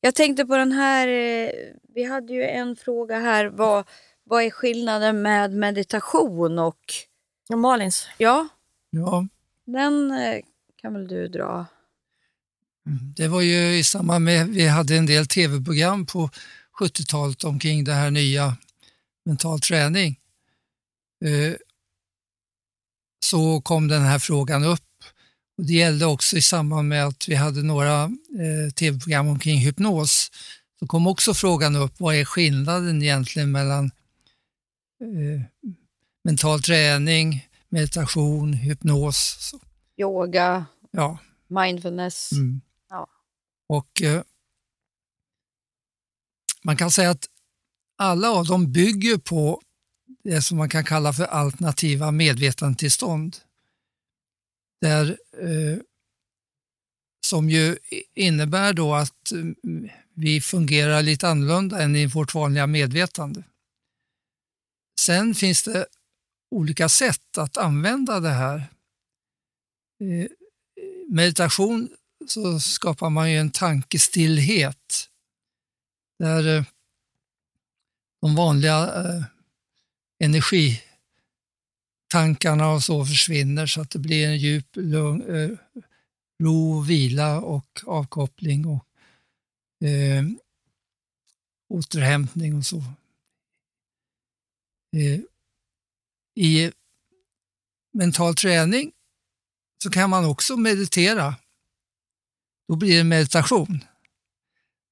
Jag 0.00 0.14
tänkte 0.14 0.44
på 0.46 0.56
den 0.56 0.72
här, 0.72 1.08
eh, 1.08 1.50
vi 1.94 2.04
hade 2.04 2.32
ju 2.32 2.42
en 2.44 2.76
fråga 2.76 3.18
här, 3.18 3.46
vad, 3.46 3.88
vad 4.24 4.42
är 4.42 4.50
skillnaden 4.50 5.22
med 5.22 5.50
meditation 5.52 6.58
och 6.58 6.80
Ja, 7.48 7.56
Malins. 7.56 8.06
ja, 8.18 8.48
Ja, 8.90 9.26
den 9.66 10.10
eh, 10.10 10.40
kan 10.76 10.94
väl 10.94 11.08
du 11.08 11.28
dra? 11.28 11.66
Det 13.16 13.28
var 13.28 13.40
ju 13.40 13.78
i 13.78 13.84
samband 13.84 14.24
med, 14.24 14.48
vi 14.48 14.66
hade 14.68 14.96
en 14.96 15.06
del 15.06 15.26
tv-program 15.26 16.06
på 16.06 16.30
70-talet 16.80 17.44
omkring 17.44 17.84
det 17.84 17.92
här 17.92 18.10
nya 18.10 18.56
mental 19.24 19.60
träning. 19.60 20.18
Eh, 21.24 21.54
Så 23.24 23.60
kom 23.60 23.88
den 23.88 24.02
här 24.02 24.18
frågan 24.18 24.64
upp. 24.64 24.80
Och 25.60 25.66
det 25.66 25.72
gällde 25.72 26.06
också 26.06 26.36
i 26.36 26.42
samband 26.42 26.88
med 26.88 27.06
att 27.06 27.28
vi 27.28 27.34
hade 27.34 27.62
några 27.62 28.02
eh, 28.04 28.72
tv-program 28.74 29.28
omkring 29.28 29.58
hypnos. 29.58 30.30
Så 30.78 30.86
kom 30.86 31.06
också 31.06 31.34
frågan 31.34 31.76
upp, 31.76 31.92
vad 31.98 32.14
är 32.14 32.24
skillnaden 32.24 33.02
egentligen 33.02 33.52
mellan 33.52 33.84
eh, 35.00 35.42
mental 36.24 36.62
träning, 36.62 37.48
meditation, 37.68 38.52
hypnos? 38.52 39.36
Så, 39.40 39.60
Yoga, 39.96 40.66
ja. 40.90 41.18
mindfulness. 41.48 42.32
Mm. 42.32 42.60
Ja. 42.90 43.06
Och 43.68 44.02
eh, 44.02 44.22
man 46.62 46.76
kan 46.76 46.90
säga 46.90 47.10
att 47.10 47.28
alla 47.96 48.30
av 48.30 48.46
dem 48.46 48.72
bygger 48.72 49.18
på 49.18 49.60
det 50.24 50.42
som 50.42 50.58
man 50.58 50.68
kan 50.68 50.84
kalla 50.84 51.12
för 51.12 51.24
alternativa 51.24 52.10
medvetandetillstånd. 52.10 53.36
Där, 54.80 55.18
eh, 55.38 55.78
som 57.26 57.50
ju 57.50 57.78
innebär 58.14 58.72
då 58.72 58.94
att 58.94 59.32
eh, 59.32 59.38
vi 60.14 60.40
fungerar 60.40 61.02
lite 61.02 61.28
annorlunda 61.28 61.82
än 61.82 61.96
i 61.96 62.06
vårt 62.06 62.34
vanliga 62.34 62.66
medvetande. 62.66 63.42
Sen 65.00 65.34
finns 65.34 65.62
det 65.62 65.86
olika 66.50 66.88
sätt 66.88 67.38
att 67.38 67.56
använda 67.56 68.20
det 68.20 68.30
här. 68.30 68.56
Eh, 70.00 70.26
meditation 71.08 71.88
så 72.26 72.60
skapar 72.60 73.10
man 73.10 73.32
ju 73.32 73.38
en 73.38 73.50
tankestillhet 73.50 75.08
där 76.18 76.56
eh, 76.56 76.64
de 78.20 78.34
vanliga 78.34 79.04
eh, 79.04 79.24
Tankarna 82.10 82.68
och 82.68 82.82
så 82.82 83.04
försvinner 83.04 83.66
så 83.66 83.80
att 83.80 83.90
det 83.90 83.98
blir 83.98 84.26
en 84.26 84.38
djup 84.38 84.76
lugn, 84.76 85.34
eh, 85.34 85.50
ro, 86.42 86.80
vila 86.80 87.40
och 87.40 87.80
avkoppling 87.86 88.66
och 88.66 88.86
eh, 89.88 90.24
återhämtning 91.68 92.54
och 92.56 92.66
så. 92.66 92.76
Eh, 94.96 95.20
I 96.34 96.72
mental 97.92 98.34
träning 98.34 98.92
så 99.82 99.90
kan 99.90 100.10
man 100.10 100.24
också 100.24 100.56
meditera. 100.56 101.34
Då 102.68 102.76
blir 102.76 102.98
det 102.98 103.04
meditation. 103.04 103.84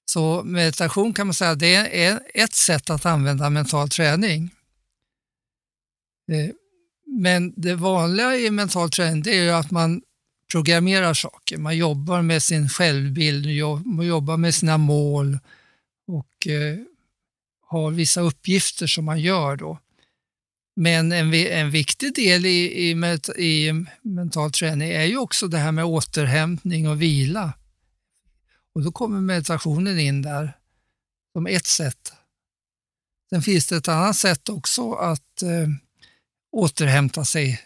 Så 0.05 0.43
meditation 0.43 1.15
kan 1.15 1.27
man 1.27 1.35
säga 1.35 1.55
det 1.55 2.05
är 2.05 2.21
ett 2.35 2.55
sätt 2.55 2.91
att 2.91 3.07
använda 3.07 3.51
mental 3.51 3.89
träning. 3.89 4.55
Eh, 6.33 6.51
men 7.09 7.53
det 7.57 7.75
vanliga 7.75 8.37
i 8.37 8.51
mental 8.51 8.91
träning 8.91 9.23
det 9.23 9.39
är 9.39 9.43
ju 9.43 9.51
att 9.51 9.71
man 9.71 10.03
programmerar 10.53 11.15
saker. 11.15 11.59
Man 11.59 11.77
jobbar 11.77 12.23
med 12.23 12.43
sin 12.43 12.69
självbild, 12.69 13.47
man 13.87 14.07
jobbar 14.07 14.37
med 14.37 14.55
sina 14.55 14.79
mål 14.79 15.39
och 16.07 16.47
eh, 16.47 16.79
har 17.67 17.91
vissa 17.91 18.21
uppgifter 18.21 18.87
som 18.87 19.05
man 19.05 19.21
gör 19.21 19.57
då. 19.57 19.79
Men 20.77 21.13
en, 21.13 21.35
en 21.35 21.71
viktig 21.71 22.15
del 22.15 22.47
i, 22.47 22.91
i, 22.91 23.19
i 23.37 23.73
mental 24.03 24.53
träning 24.53 24.91
är 24.91 25.05
ju 25.05 25.19
också 25.19 25.49
det 25.49 25.59
här 25.59 25.73
med 25.73 25.85
återhämtning 25.85 26.89
och 26.89 27.03
vila. 27.03 27.53
Och 28.75 28.83
då 28.83 28.93
kommer 28.93 29.21
meditationen 29.21 29.99
in 29.99 30.23
där 30.23 30.53
som 31.33 31.47
ett 31.47 31.67
sätt 31.67 32.13
Sen 33.31 33.43
finns 33.43 33.67
det 33.67 33.77
ett 33.77 33.89
annat 33.89 34.17
sätt 34.17 34.49
också 34.49 34.93
att 34.93 35.43
eh, 35.43 35.69
återhämta 36.53 37.25
sig 37.25 37.61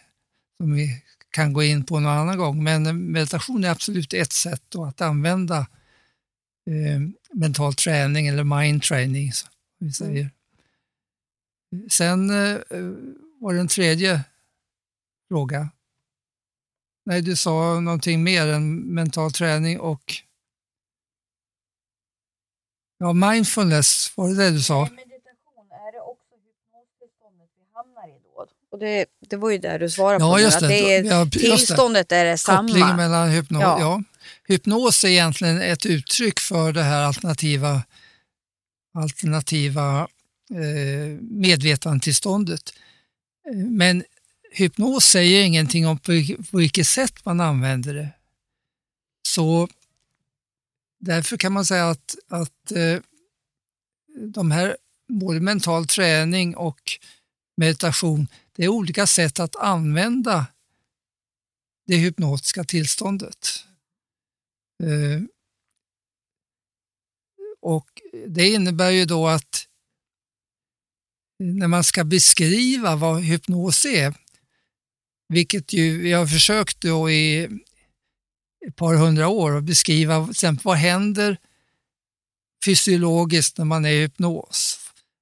som 0.57 0.73
vi 0.73 1.03
kan 1.29 1.53
gå 1.53 1.63
in 1.63 1.85
på 1.85 1.99
någon 1.99 2.11
annan 2.11 2.37
gång. 2.37 2.63
Men 2.63 3.11
meditation 3.11 3.63
är 3.63 3.69
absolut 3.69 4.13
ett 4.13 4.33
sätt 4.33 4.75
att 4.75 5.01
använda 5.01 5.57
eh, 6.69 6.99
mental 7.33 7.73
träning 7.73 8.27
eller 8.27 8.43
mind 8.43 8.83
training. 8.83 9.33
Som 9.33 9.49
vi 9.79 9.91
säger. 9.91 10.29
Sen 11.89 12.29
eh, 12.29 12.57
var 13.39 13.53
det 13.53 13.59
en 13.59 13.67
tredje 13.67 14.23
fråga. 15.27 15.69
Nej, 17.05 17.21
du 17.21 17.35
sa 17.35 17.79
någonting 17.79 18.23
mer 18.23 18.47
än 18.47 18.75
mental 18.79 19.31
träning 19.31 19.79
och 19.79 20.13
Ja, 22.97 23.13
mindfulness, 23.13 24.17
var 24.17 24.29
det 24.29 24.35
det 24.35 24.51
du 24.51 24.61
sa? 24.61 24.79
meditation, 24.81 25.71
är 25.71 25.91
det 25.91 25.99
också 26.01 26.33
hypnostillståndet 26.35 27.49
vi 27.57 27.63
hamnar 27.73 28.07
i 28.07 28.19
då? 28.23 28.47
Och 28.73 28.79
det, 28.79 29.05
det 29.29 29.35
var 29.37 29.49
ju 29.51 29.57
där 29.57 29.79
du 29.79 29.89
svarade 29.89 30.23
Ja, 30.23 30.33
på, 30.33 30.39
just 30.39 30.55
att 30.55 30.61
det. 30.61 30.67
det 30.67 30.93
är, 30.95 31.03
Ja, 31.03 31.19
just 31.19 31.31
det. 31.33 31.39
tillståndet 31.39 32.11
är 32.11 32.25
detsamma. 32.25 32.67
Kopplingen 32.67 32.95
mellan 32.95 33.29
hypnos, 33.29 33.61
Ja. 33.61 33.79
ja. 33.79 34.03
Hypnos 34.47 35.03
är 35.03 35.07
egentligen 35.07 35.61
ett 35.61 35.85
uttryck 35.85 36.39
för 36.39 36.71
det 36.73 36.83
här 36.83 37.01
alternativa, 37.03 37.83
alternativa 38.93 40.07
eh, 40.53 41.19
medvetandetillståndet. 41.21 42.73
Eh, 43.49 43.55
Men 43.57 44.03
hypnos 44.51 45.05
säger 45.05 45.43
ingenting 45.43 45.87
om 45.87 45.97
på, 45.97 46.11
på 46.51 46.57
vilket 46.57 46.87
sätt 46.87 47.25
man 47.25 47.41
använder 47.41 47.93
det. 47.93 48.09
Så 49.27 49.67
därför 50.99 51.37
kan 51.37 51.51
man 51.53 51.65
säga 51.65 51.89
att, 51.89 52.15
att 52.29 52.71
eh, 52.71 52.99
de 54.33 54.51
här, 54.51 54.77
både 55.07 55.39
mental 55.39 55.87
träning 55.87 56.55
och 56.55 56.91
meditation, 57.57 58.27
det 58.55 58.63
är 58.63 58.67
olika 58.67 59.07
sätt 59.07 59.39
att 59.39 59.55
använda 59.55 60.45
det 61.87 61.95
hypnotiska 61.95 62.63
tillståndet. 62.63 63.65
Eh, 64.83 65.21
och 67.61 68.01
Det 68.27 68.47
innebär 68.47 68.89
ju 68.89 69.05
då 69.05 69.27
att 69.27 69.67
när 71.39 71.67
man 71.67 71.83
ska 71.83 72.03
beskriva 72.03 72.95
vad 72.95 73.21
hypnos 73.21 73.85
är, 73.85 74.13
vilket 75.29 75.73
ju 75.73 76.01
vi 76.01 76.11
har 76.11 76.27
försökt 76.27 76.81
då 76.81 77.09
i 77.09 77.43
ett 78.67 78.75
par 78.75 78.95
hundra 78.95 79.27
år 79.27 79.57
att 79.57 79.63
beskriva 79.63 80.23
till 80.23 80.31
exempel 80.31 80.63
vad 80.63 80.77
händer 80.77 81.37
fysiologiskt 82.65 83.57
när 83.57 83.65
man 83.65 83.85
är 83.85 83.89
i 83.89 84.01
hypnos? 84.01 84.79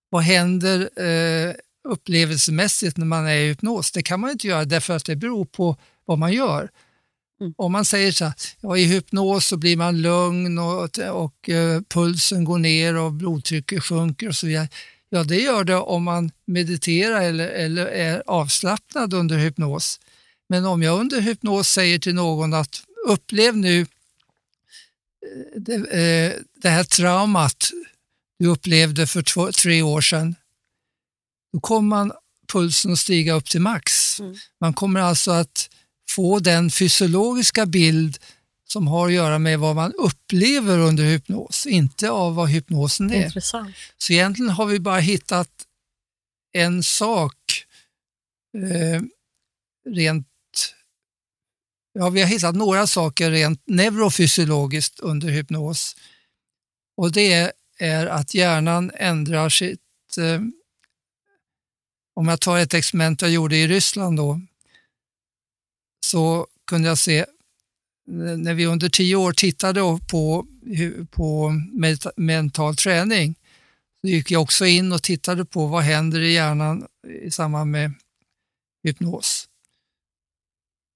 Vad 0.10 0.24
händer 0.24 1.02
eh, 1.02 1.56
upplevelsemässigt 1.84 2.98
när 2.98 3.06
man 3.06 3.28
är 3.28 3.36
i 3.36 3.48
hypnos? 3.48 3.92
Det 3.92 4.04
kan 4.04 4.20
man 4.20 4.32
inte 4.32 4.48
göra 4.48 4.66
därför 4.66 4.96
att 4.96 5.06
det 5.06 5.16
beror 5.16 5.46
på 5.46 5.78
vad 6.06 6.20
man 6.20 6.34
gör. 6.34 6.70
Mm. 7.42 7.54
Om 7.58 7.72
man 7.72 7.86
säger 7.86 8.12
så 8.12 8.26
här, 8.26 8.34
ja, 8.62 8.78
i 8.78 8.84
hypnos 8.84 9.48
så 9.48 9.58
blir 9.58 9.78
man 9.78 10.02
lugn 10.02 10.60
och, 10.60 11.00
och 11.00 11.50
eh, 11.50 11.82
pulsen 11.90 12.44
går 12.44 12.58
ner 12.58 12.96
och 12.96 13.12
blodtrycket 13.12 13.84
sjunker 13.84 14.28
och 14.28 14.36
så 14.36 14.48
vidare. 14.48 14.68
Ja, 15.10 15.24
det 15.24 15.36
gör 15.36 15.64
det 15.64 15.76
om 15.76 16.04
man 16.04 16.32
mediterar 16.46 17.22
eller, 17.22 17.48
eller 17.48 17.86
är 17.86 18.24
avslappnad 18.28 19.14
under 19.14 19.38
hypnos. 19.38 20.00
Men 20.50 20.66
om 20.66 20.84
jag 20.84 21.00
under 21.00 21.22
hypnos 21.22 21.70
säger 21.70 22.00
till 22.00 22.16
någon 22.16 22.54
att 22.54 22.84
upplev 23.08 23.58
nu 23.58 23.82
eh, 23.82 23.88
det, 25.56 25.76
eh, 25.76 26.42
det 26.62 26.70
här 26.70 26.84
traumat 26.84 27.72
du 28.40 28.48
upplevde 28.48 29.08
för 29.08 29.22
två, 29.22 29.52
tre 29.52 29.82
år 29.82 30.02
sedan, 30.02 30.36
då 31.54 31.60
kommer 31.60 31.90
man 31.90 32.12
pulsen 32.52 32.92
att 32.92 33.00
stiga 33.00 33.34
upp 33.34 33.50
till 33.50 33.62
max. 33.62 34.20
Mm. 34.20 34.36
Man 34.60 34.74
kommer 34.74 35.00
alltså 35.00 35.32
att 35.32 35.70
få 36.10 36.40
den 36.40 36.72
fysiologiska 36.72 37.66
bild 37.66 38.18
som 38.68 38.88
har 38.88 39.08
att 39.08 39.14
göra 39.14 39.40
med 39.40 39.60
vad 39.60 39.76
man 39.76 39.94
upplever 39.94 40.78
under 40.78 41.04
hypnos, 41.04 41.66
inte 41.66 42.10
av 42.10 42.36
vad 42.36 42.50
hypnosen 42.50 43.12
är. 43.12 43.26
Intressant. 43.26 43.76
Så 43.98 44.14
egentligen 44.14 44.52
har 44.52 44.66
vi 44.66 44.80
bara 44.80 45.00
hittat 45.00 45.50
en 46.54 46.84
sak 46.84 47.36
eh, 48.58 49.02
rent 49.90 50.28
Ja, 51.94 52.10
vi 52.10 52.22
har 52.22 52.28
hittat 52.28 52.56
några 52.56 52.88
saker 52.88 53.32
rent 53.32 53.64
neurofysiologiskt 53.68 55.00
under 55.00 55.30
hypnos. 55.30 55.96
Och 56.98 57.12
det 57.12 57.54
är 57.80 58.06
att 58.08 58.34
hjärnan 58.34 58.92
ändrar 58.96 59.50
sitt... 59.50 59.80
Eh, 60.18 60.42
om 62.14 62.28
jag 62.28 62.42
tar 62.42 62.58
ett 62.58 62.74
experiment 62.74 63.22
jag 63.22 63.32
gjorde 63.32 63.58
i 63.58 63.68
Ryssland 63.68 64.18
då, 64.18 64.42
så 66.06 66.48
kunde 66.68 66.88
jag 66.88 66.98
se 66.98 67.26
när 68.08 68.54
vi 68.54 68.66
under 68.66 68.90
tio 68.90 69.16
år 69.16 69.34
tittade 69.34 70.00
på, 70.10 70.48
på 71.12 71.54
mental 72.16 72.76
träning 72.76 73.36
så 74.02 74.08
gick 74.08 74.32
jag 74.32 74.42
också 74.42 74.66
in 74.66 74.92
och 74.92 75.04
tittade 75.04 75.46
på 75.46 75.68
vad 75.68 75.84
händer 75.84 76.20
i 76.20 76.34
hjärnan 76.34 76.88
i 77.24 77.32
samband 77.32 77.72
med 77.72 77.94
hypnos. 78.84 79.48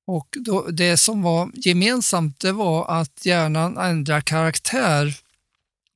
Och 0.07 0.37
då, 0.39 0.67
det 0.67 0.97
som 0.97 1.21
var 1.21 1.51
gemensamt 1.53 2.39
det 2.39 2.51
var 2.51 3.01
att 3.01 3.25
hjärnan 3.25 3.77
ändrar 3.77 4.21
karaktär 4.21 5.19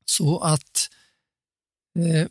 så 0.05 0.39
att 0.39 0.89
eh, 1.99 2.27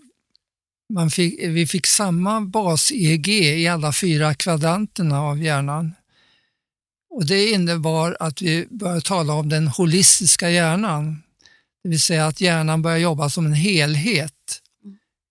man 0.89 1.11
fick, 1.11 1.43
vi 1.43 1.67
fick 1.67 1.87
samma 1.87 2.41
bas-EEG 2.41 3.29
i 3.29 3.69
alla 3.69 3.93
fyra 3.93 4.35
kvadranterna 4.35 5.21
av 5.21 5.43
hjärnan. 5.43 5.95
Och 7.11 7.27
Det 7.27 7.51
innebar 7.51 8.17
att 8.21 8.43
vi 8.43 8.67
började 8.71 9.01
tala 9.01 9.33
om 9.33 9.49
den 9.49 9.69
holistiska 9.69 10.51
hjärnan. 10.51 11.23
Det 11.83 11.89
vill 11.89 12.01
säga 12.01 12.27
att 12.27 12.41
hjärnan 12.41 12.83
börjar 12.83 12.99
jobba 12.99 13.31
som 13.31 13.47
en 13.47 13.55
helhet. 13.55 14.33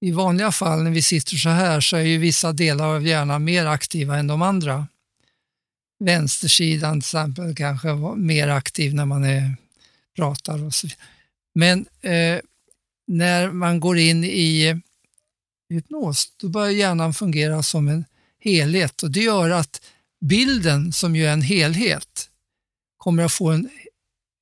I 0.02 0.12
vanliga 0.12 0.52
fall 0.52 0.84
när 0.84 0.92
vi 0.92 1.02
sitter 1.02 1.36
så 1.36 1.50
här 1.50 1.82
så 1.82 1.98
är 1.98 2.02
ju 2.02 2.18
vissa 2.18 2.54
delar 2.54 2.88
av 2.88 3.08
hjärnan 3.08 3.44
mer 3.44 3.66
aktiva 3.66 4.18
än 4.18 4.28
de 4.28 4.42
andra. 4.42 4.88
Vänstersidan 6.00 7.02
till 7.02 7.08
exempel 7.08 7.56
kanske 7.56 7.94
var 7.94 8.16
mer 8.16 8.48
aktiv 8.48 8.94
när 8.94 9.06
man 9.06 9.24
är, 9.24 9.56
pratar 10.16 10.64
och 10.64 10.74
så. 10.74 10.88
Men 11.56 11.86
eh, 12.02 12.40
när 13.08 13.52
man 13.52 13.80
går 13.80 13.98
in 13.98 14.24
i 14.24 14.82
hypnos, 15.70 16.34
då 16.38 16.50
börjar 16.50 16.72
hjärnan 16.72 17.14
fungera 17.14 17.64
som 17.64 17.88
en 17.88 18.06
helhet 18.40 19.04
och 19.04 19.12
det 19.12 19.20
gör 19.20 19.50
att 19.50 19.82
bilden, 20.20 20.94
som 20.94 21.16
ju 21.16 21.26
är 21.26 21.34
en 21.34 21.42
helhet, 21.42 22.30
kommer 22.98 23.24
att 23.24 23.32
få 23.32 23.52
en, 23.52 23.70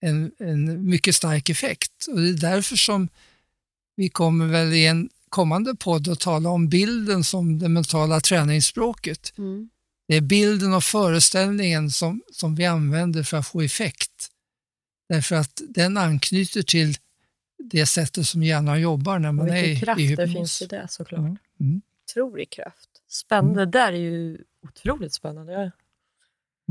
en, 0.01 0.31
en 0.39 0.89
mycket 0.89 1.15
stark 1.15 1.49
effekt. 1.49 2.05
Och 2.07 2.21
Det 2.21 2.29
är 2.29 2.33
därför 2.33 2.75
som 2.75 3.09
vi 3.95 4.09
kommer 4.09 4.47
väl 4.47 4.73
i 4.73 4.85
en 4.85 5.09
kommande 5.29 5.75
podd 5.75 6.07
att 6.07 6.19
tala 6.19 6.49
om 6.49 6.69
bilden 6.69 7.23
som 7.23 7.59
det 7.59 7.69
mentala 7.69 8.19
träningsspråket. 8.19 9.33
Mm. 9.37 9.69
Det 10.07 10.15
är 10.15 10.21
bilden 10.21 10.73
och 10.73 10.83
föreställningen 10.83 11.91
som, 11.91 12.21
som 12.31 12.55
vi 12.55 12.65
använder 12.65 13.23
för 13.23 13.37
att 13.37 13.47
få 13.47 13.61
effekt. 13.61 14.29
Därför 15.09 15.35
att 15.35 15.61
den 15.69 15.97
anknyter 15.97 16.61
till 16.61 16.97
det 17.57 17.85
sättet 17.85 18.27
som 18.27 18.43
hjärnan 18.43 18.81
jobbar 18.81 19.19
när 19.19 19.31
man 19.31 19.49
är 19.49 19.63
i, 19.63 19.79
kraft 19.79 19.99
i 20.01 20.15
det 20.15 20.23
hypnos. 20.25 20.33
finns 20.37 20.61
i 20.61 20.65
det 20.65 20.87
såklart. 20.89 21.19
Mm. 21.19 21.37
Mm. 21.59 21.81
Otrolig 22.09 22.49
kraft. 22.49 22.89
Spännande. 23.09 23.65
Det 23.65 23.71
där 23.71 23.93
är 23.93 23.97
ju 23.97 24.37
otroligt 24.67 25.13
spännande. 25.13 25.53
Ja. 25.53 25.71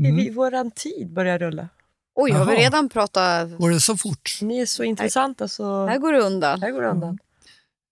Mm. 0.05 0.15
Vi, 0.15 0.29
våran 0.29 0.71
tid 0.71 1.13
börjar 1.13 1.39
rulla. 1.39 1.69
Oj, 2.15 2.31
har 2.31 2.45
vi 2.45 2.51
Jaha. 2.53 2.61
redan 2.61 2.89
pratat? 2.89 3.57
Går 3.57 3.69
det 3.69 3.79
så 3.79 3.97
fort? 3.97 4.39
Ni 4.41 4.59
är 4.61 4.65
så 4.65 4.83
intressanta 4.83 5.47
så 5.47 5.87
Här 5.87 5.97
går 5.97 6.13
det 6.13 6.19
undan. 6.19 6.61
här 6.61 6.71
går 6.71 6.81
det 6.81 6.87
undan. 6.89 7.19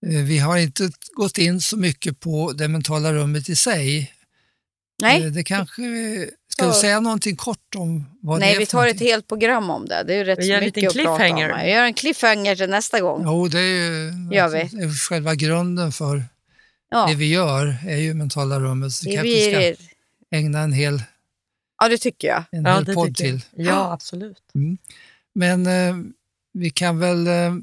Eh, 0.06 0.24
Vi 0.24 0.38
har 0.38 0.58
inte 0.58 0.90
gått 1.14 1.38
in 1.38 1.62
så 1.62 1.78
mycket 1.78 2.20
på 2.20 2.52
det 2.54 2.68
mentala 2.68 3.14
rummet 3.14 3.50
i 3.50 3.56
sig. 3.56 4.14
Nej, 5.02 5.24
Eh, 5.26 5.32
Det 5.32 5.44
kanske, 5.44 5.82
ska 6.58 6.68
du 6.68 6.74
säga 6.74 7.00
någonting 7.00 7.36
kort 7.36 7.76
om 7.76 8.06
vad 8.22 8.40
det 8.40 8.46
Nej 8.46 8.56
är 8.56 8.60
vi 8.60 8.66
tar 8.66 8.88
ett 8.88 9.00
helt 9.00 9.28
program 9.28 9.70
om 9.70 9.86
det. 9.88 10.04
Det 10.04 10.14
är 10.14 10.18
ju 10.18 10.24
rätt 10.24 10.40
Vi 10.40 10.46
gör 10.46 10.58
en 10.58 10.64
mycket 10.66 10.76
liten 10.84 10.90
att 10.90 11.06
prata 11.06 11.12
om. 11.12 11.18
cliffhanger. 11.18 11.50
Jag 11.50 11.70
gör 11.70 11.84
en 11.84 11.94
cliffhanger 11.94 12.56
till 12.56 12.70
nästa 12.70 13.00
gång. 13.02 13.22
Jo, 13.26 13.48
det 13.48 13.60
är 13.60 13.64
ju 13.64 14.12
Gör 14.36 14.50
vi. 14.50 14.78
det 14.78 14.94
själva 14.94 15.36
grunden 15.36 15.92
för 15.92 16.24
Ja, 16.90 17.08
det 17.08 17.16
vi 17.16 17.30
gör 17.34 17.76
är 17.88 17.98
ju 17.98 18.14
mentala 18.14 18.60
rummet. 18.60 18.92
Så 18.92 19.06
det 19.06 19.12
det 19.12 19.16
kanske 19.16 19.30
vi 19.60 19.76
ska 19.76 20.38
ägna 20.38 20.60
en 20.60 20.74
hel, 20.74 21.02
ja 21.82 21.88
det 21.90 21.98
tycker 21.98 22.28
jag. 22.28 22.44
en 22.52 22.64
Ja, 22.66 22.74
hel 22.76 22.86
det 22.86 22.94
podd 22.94 23.08
tycker 23.18 23.26
jag. 23.32 23.42
till. 23.52 23.66
Ja, 23.66 23.92
absolut. 23.94 24.38
Men 25.36 25.68
eh, 25.68 25.96
vi 26.54 26.70
kan 26.70 27.00
väl 27.00 27.28
eh, 27.28 27.54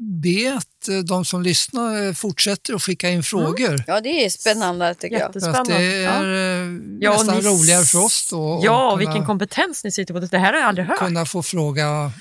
be 0.00 0.54
att 0.56 0.88
eh, 0.88 0.98
de 0.98 1.24
som 1.24 1.42
lyssnar 1.42 2.06
eh, 2.06 2.12
fortsätter 2.12 2.74
att 2.74 2.82
skicka 2.82 3.10
in 3.10 3.22
frågor. 3.22 3.84
Ja 3.86 4.00
det 4.00 4.24
är 4.24 4.30
spännande 4.30 4.94
tycker 4.94 5.18
jag. 5.18 5.26
Att 5.56 5.64
det 5.66 6.04
är 6.04 6.24
eh, 6.24 6.78
Ja, 7.00 7.10
nästan 7.10 7.34
ni 7.34 7.40
s- 7.40 7.46
roligare 7.46 7.84
för 7.84 7.98
oss 8.04 8.30
då. 8.30 8.60
Ja, 8.64 8.92
och 8.92 8.98
kunna, 8.98 9.10
vilken 9.10 9.26
kompetens 9.26 9.84
ni 9.84 9.90
sitter 9.92 10.14
på. 10.14 10.20
Det 10.20 10.38
här 10.38 10.52
har 10.52 10.60
jag 10.60 10.68
aldrig 10.68 10.86
hört. 10.86 10.98
kunna 10.98 11.26
få 11.26 11.42
fråga 11.42 12.12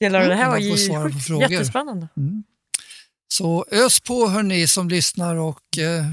Delar 0.00 0.28
det 0.28 0.34
här 0.34 0.44
kunna 0.44 0.50
var 0.50 0.56
få 0.56 0.62
ju 0.62 1.10
sjukt 1.10 1.50
jättespännande. 1.50 2.08
Mm. 2.16 2.44
Så 3.28 3.64
ös 3.70 4.00
på 4.00 4.28
hörni 4.28 4.66
som 4.66 4.88
lyssnar 4.88 5.36
och 5.36 5.78
eh, 5.78 6.04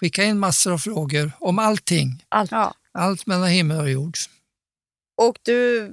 skicka 0.00 0.24
in 0.24 0.38
massor 0.38 0.72
av 0.72 0.78
frågor 0.78 1.32
om 1.40 1.58
allting. 1.58 2.24
Allt. 2.28 2.50
Ja. 2.50 2.74
Allt 2.92 3.26
mellan 3.26 3.48
himmel 3.48 3.80
och 3.80 3.90
jord. 3.90 4.16
Och 5.22 5.38
du, 5.42 5.92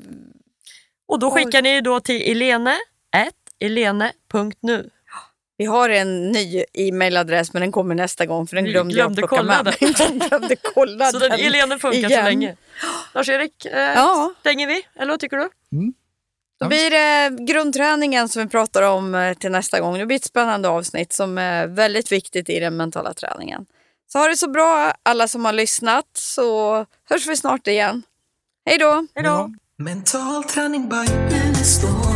Och 1.08 1.20
då 1.20 1.32
skickar 1.32 1.62
ni 1.62 1.82
då 1.82 2.00
till 2.00 2.22
elene, 2.32 2.76
elene.nu. 3.60 4.90
vi 5.58 5.66
har 5.66 5.90
en 5.90 6.32
ny 6.32 6.64
e-mailadress 6.74 7.54
men 7.54 7.62
den 7.62 7.72
kommer 7.72 7.96
nästa 7.96 8.26
gång 8.26 8.48
för 8.48 8.56
den 8.56 8.66
glömde, 8.66 8.94
glömde 8.94 9.22
jag 9.22 9.30
plocka 9.30 9.44
kolla 9.44 9.64
med. 9.64 9.76
den. 9.80 9.94
Jag 10.20 10.30
glömde 10.30 10.56
kolla 10.56 11.12
Så 11.12 11.20
den 11.20 11.30
den. 11.30 11.40
Elene 11.40 11.80
funkar 11.80 12.00
så 12.02 12.08
igen. 12.08 12.26
länge. 12.26 12.56
Lars-Erik, 13.14 13.66
eh, 13.66 13.80
Ja. 13.80 14.34
stänger 14.40 14.68
vi? 14.68 14.82
Eller 14.96 15.14
vad 15.14 15.20
tycker 15.20 15.38
du? 15.38 15.50
Då 16.60 16.68
blir 16.68 16.90
det 16.90 17.44
grundträningen 17.44 18.30
som 18.30 18.44
vi 18.44 18.50
pratar 18.50 18.82
om 18.84 19.16
eh, 19.16 19.34
till 19.34 19.52
nästa 19.52 19.80
gång. 19.80 19.98
Det 20.00 20.06
blir 20.06 20.18
ett 20.18 20.24
spännande 20.26 20.70
avsnitt 20.70 21.14
som 21.14 21.38
är 21.38 21.68
väldigt 21.68 22.12
viktigt 22.12 22.50
i 22.50 22.60
den 22.60 22.78
mentala 22.78 23.14
träningen. 23.14 23.66
Så 24.12 24.20
ha 24.20 24.28
det 24.28 24.38
så 24.38 24.50
bra 24.50 24.94
alla 25.04 25.28
som 25.28 25.46
har 25.46 25.54
lyssnat 25.54 26.06
så 26.14 26.76
hörs 27.10 27.28
vi 27.28 27.36
snart 27.38 27.68
igen. 27.68 28.04
Hej 28.70 28.78
då! 28.78 29.08
Hej 29.16 29.24
då! 29.24 29.50
Mental 29.78 30.44
träning 30.44 30.90
by 30.90 30.96
Unestål. 31.48 32.13